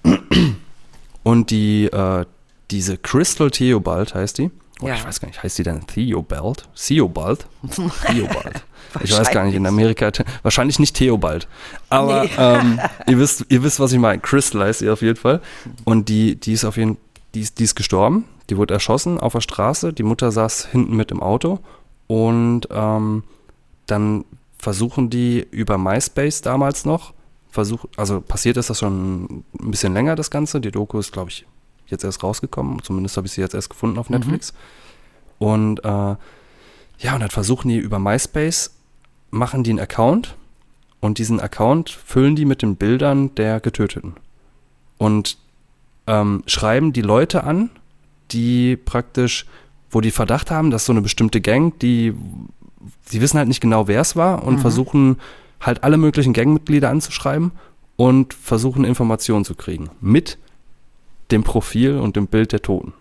[1.23, 2.25] und die, äh,
[2.71, 4.51] diese Crystal Theobald heißt die.
[4.81, 4.95] Oh, Ja.
[4.95, 6.67] Ich weiß gar nicht, heißt die denn Theobald?
[6.75, 7.47] Theobald?
[8.07, 8.63] Theobald.
[9.03, 10.11] ich weiß gar nicht, in Amerika,
[10.43, 11.47] wahrscheinlich nicht Theobald.
[11.89, 12.29] Aber Nee.
[12.37, 14.19] ähm, ihr, wisst, ihr wisst, was ich meine.
[14.21, 15.41] Crystal heißt sie auf jeden Fall.
[15.85, 16.97] Und die, die ist auf jeden
[17.33, 18.25] die ist, die ist gestorben.
[18.49, 19.91] Die wurde erschossen auf der Straße.
[19.91, 21.59] Die Mutter saß hinten mit im Auto.
[22.07, 23.23] Und ähm,
[23.87, 24.23] dann
[24.65, 27.13] versuchen die über MySpace damals noch,
[27.51, 30.59] versuch, also passiert ist das schon ein bisschen länger, das Ganze.
[30.59, 31.45] Die Doku ist, glaube ich,
[31.85, 32.81] jetzt erst rausgekommen.
[32.81, 34.55] Zumindest habe ich sie jetzt erst gefunden auf Netflix.
[35.37, 36.15] Und äh,
[36.97, 38.71] ja, und dann versuchen die über MySpace,
[39.29, 40.35] machen die einen Account
[40.99, 44.15] und diesen Account füllen die mit den Bildern der Getöteten.
[44.97, 45.37] Und
[46.07, 47.69] ähm, schreiben die Leute an,
[48.31, 49.45] die praktisch,
[49.91, 52.15] wo die Verdacht haben, dass so eine bestimmte Gang, die,
[53.05, 55.17] sie wissen halt nicht genau, wer es war und versuchen
[55.59, 57.51] halt alle möglichen Gangmitglieder anzuschreiben
[57.95, 60.37] und versuchen Informationen zu kriegen mit
[61.31, 62.93] dem Profil und dem Bild der Toten.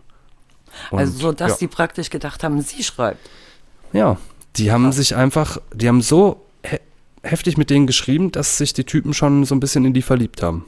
[0.91, 1.57] Und, also so, dass ja.
[1.59, 3.28] die praktisch gedacht haben, sie schreibt.
[3.93, 4.18] Ja,
[4.57, 6.78] die haben sich einfach, die haben so he
[7.22, 10.43] heftig mit denen geschrieben, dass sich die Typen schon so ein bisschen in die verliebt
[10.43, 10.64] haben.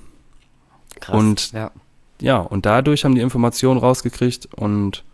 [1.00, 1.16] Krass.
[1.16, 1.70] Und- ja.
[2.18, 5.04] Ja, und dadurch haben die Informationen rausgekriegt und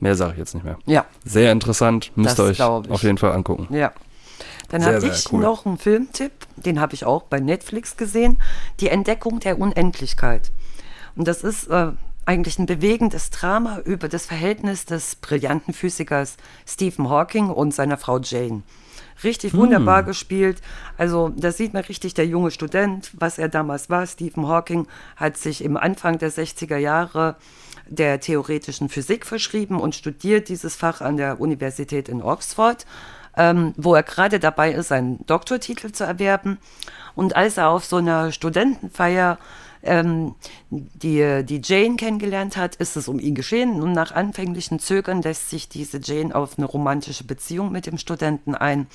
[0.00, 0.78] mehr sage ich jetzt nicht mehr.
[0.86, 3.68] Ja, Sehr interessant, müsst Das ihr euch auf jeden Fall angucken.
[3.74, 3.92] ja.
[4.68, 5.40] Dann habe ich cool.
[5.40, 8.38] noch einen Filmtipp, den habe ich auch bei Netflix gesehen,
[8.80, 10.50] Die Entdeckung der Unendlichkeit.
[11.14, 11.92] Und das ist äh,
[12.24, 16.36] eigentlich ein bewegendes Drama über das Verhältnis des brillanten Physikers
[16.66, 18.62] Stephen Hawking und seiner Frau Jane.
[19.22, 20.60] Richtig wunderbar gespielt.
[20.98, 24.04] Also da sieht man richtig der junge Student, was er damals war.
[24.06, 27.36] Stephen Hawking hat sich im Anfang der 60er Jahre
[27.88, 32.86] der theoretischen Physik verschrieben und studiert dieses Fach an der Universität in Oxford,
[33.36, 36.58] ähm, wo er gerade dabei ist, seinen Doktortitel zu erwerben.
[37.14, 39.38] Und als er auf so einer Studentenfeier
[39.82, 40.34] ähm,
[40.70, 43.82] die, die Jane kennengelernt hat, ist es um ihn geschehen.
[43.82, 48.54] Und nach anfänglichen Zögern lässt sich diese Jane auf eine romantische Beziehung mit dem Studenten
[48.54, 48.86] ein.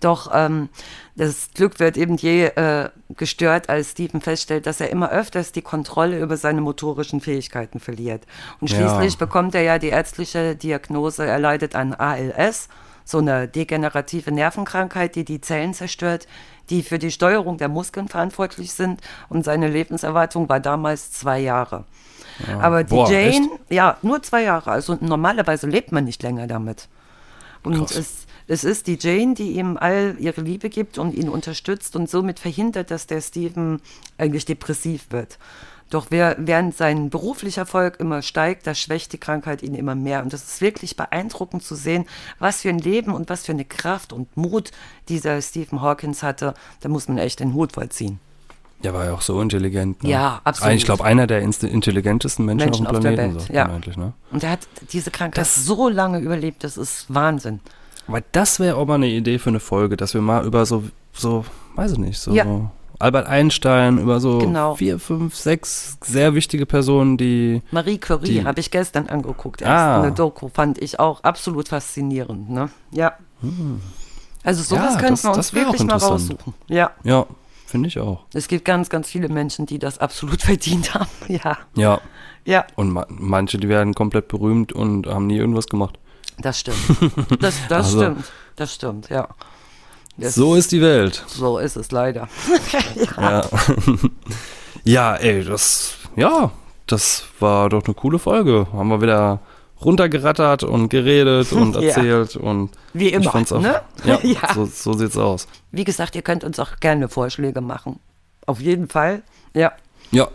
[0.00, 0.68] Doch ähm,
[1.14, 5.62] das Glück wird eben je äh, gestört, als Stephen feststellt, dass er immer öfters die
[5.62, 8.24] Kontrolle über seine motorischen Fähigkeiten verliert.
[8.60, 8.78] Und Ja.
[8.78, 12.68] schließlich bekommt er ja die ärztliche Diagnose, er leidet an ALS,
[13.04, 16.26] so eine degenerative Nervenkrankheit, die die Zellen zerstört,
[16.70, 19.00] die für die Steuerung der Muskeln verantwortlich sind.
[19.28, 21.84] Und seine Lebenserwartung war damals zwei Jahre.
[22.60, 23.42] Aber die Boah, Jane, echt?
[23.68, 24.70] ja, nur zwei Jahre.
[24.70, 26.88] Also normalerweise lebt man nicht länger damit.
[27.64, 27.96] Und Krass.
[27.96, 32.10] es, es ist die Jane, die ihm all ihre Liebe gibt und ihn unterstützt und
[32.10, 33.80] somit verhindert, dass der Stephen
[34.18, 35.38] eigentlich depressiv wird.
[35.88, 40.22] Doch während sein beruflicher Erfolg immer steigt, da schwächt die Krankheit ihn immer mehr.
[40.22, 42.06] Und das ist wirklich beeindruckend zu sehen,
[42.40, 44.72] was für ein Leben und was für eine Kraft und Mut
[45.08, 46.54] dieser Stephen Hawkins hatte.
[46.80, 48.18] Da muss man echt den Hut vollziehen.
[48.82, 50.02] Der war ja auch so intelligent.
[50.02, 50.10] Ne?
[50.10, 50.74] Ja, absolut.
[50.74, 53.34] Ich glaube, einer der intelligentesten Menschen, Menschen auf auf dem der Planeten.
[53.34, 53.64] Welt, sagt ja.
[53.66, 54.12] man Eigentlich, ne?
[54.32, 54.60] Und er hat
[54.92, 57.60] diese Krankheit Das- so lange überlebt, das ist Wahnsinn.
[58.10, 60.84] Aber das wäre auch mal eine Idee für eine Folge, dass wir mal über so,
[61.12, 61.44] so
[61.76, 62.70] weiß ich nicht, so Ja.
[62.98, 64.74] Albert Einstein, über so Genau.
[64.74, 69.62] vier, fünf, sechs sehr wichtige Personen, die Marie Curie habe ich gestern angeguckt.
[69.62, 70.02] Erst Ah.
[70.02, 72.50] eine Doku fand ich auch absolut faszinierend.
[72.50, 72.68] Ne?
[72.90, 73.14] Ja.
[74.42, 74.94] Also sowas Hm.
[74.94, 76.54] Ja, könnten wir uns wirklich mal raussuchen.
[76.68, 77.26] Ja, ja,
[77.66, 78.24] finde ich auch.
[78.34, 81.08] Es gibt ganz, ganz viele Menschen, die das absolut verdient haben.
[81.28, 81.56] Ja.
[81.74, 82.00] Ja.
[82.46, 85.98] Ja, Und ma manche, die werden komplett berühmt und haben nie irgendwas gemacht.
[86.42, 86.78] Das stimmt.
[87.40, 88.24] Das, das Also- stimmt.
[88.56, 89.28] Das stimmt, ja.
[90.16, 91.24] Das, So ist die Welt.
[91.28, 92.28] so ist es leider.
[93.16, 93.42] Ja.
[94.84, 96.50] ja, ey, das, ja,
[96.86, 98.66] das war doch eine coole Folge.
[98.72, 99.40] Haben wir wieder
[99.82, 101.80] runtergerattert und geredet und Ja.
[101.82, 103.80] erzählt und Wie ich immer, fand's auch, ne?
[104.04, 104.52] Ja, Ja.
[104.54, 105.46] So, so sieht's aus.
[105.70, 107.98] Wie gesagt, ihr könnt uns auch gerne Vorschläge machen.
[108.46, 109.22] Auf jeden Fall.
[109.54, 109.72] Ja.
[110.10, 110.28] Ja,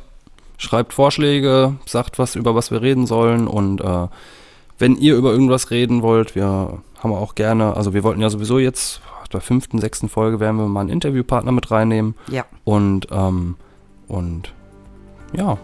[0.57, 4.07] schreibt Vorschläge, sagt was, über was wir reden sollen und äh,
[4.79, 8.59] wenn ihr über irgendwas reden wollt, wir haben auch gerne, also wir wollten ja sowieso
[8.59, 12.43] jetzt, auf der fünften, sechsten Folge werden wir mal einen Interviewpartner mit reinnehmen Ja.
[12.63, 13.55] und, ähm,
[14.07, 14.53] und
[15.35, 15.57] ja,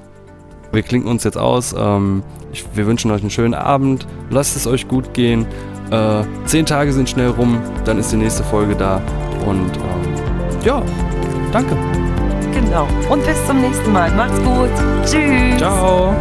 [0.72, 1.76] wir klinken uns jetzt aus.
[1.78, 5.46] Ähm, ich, wir wünschen euch einen schönen Abend, lasst es euch gut gehen.
[5.92, 9.02] Äh, zehn Tage sind schnell rum, dann ist die nächste Folge da
[9.46, 10.82] und ähm, ja,
[11.52, 11.76] danke.
[12.54, 12.88] Genau.
[13.10, 14.12] Und bis zum nächsten Mal.
[14.16, 14.70] Macht's gut.
[15.06, 15.58] Tschüss.
[15.58, 16.14] Ciao.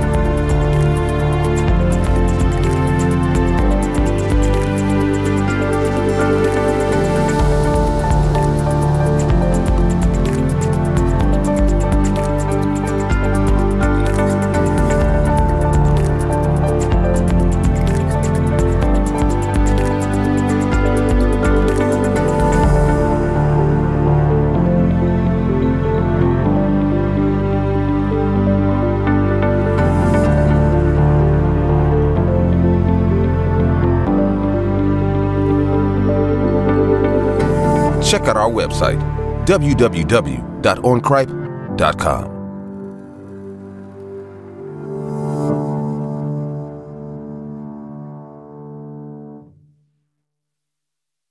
[38.50, 39.00] Website,
[39.46, 42.39] www.oncripe.com.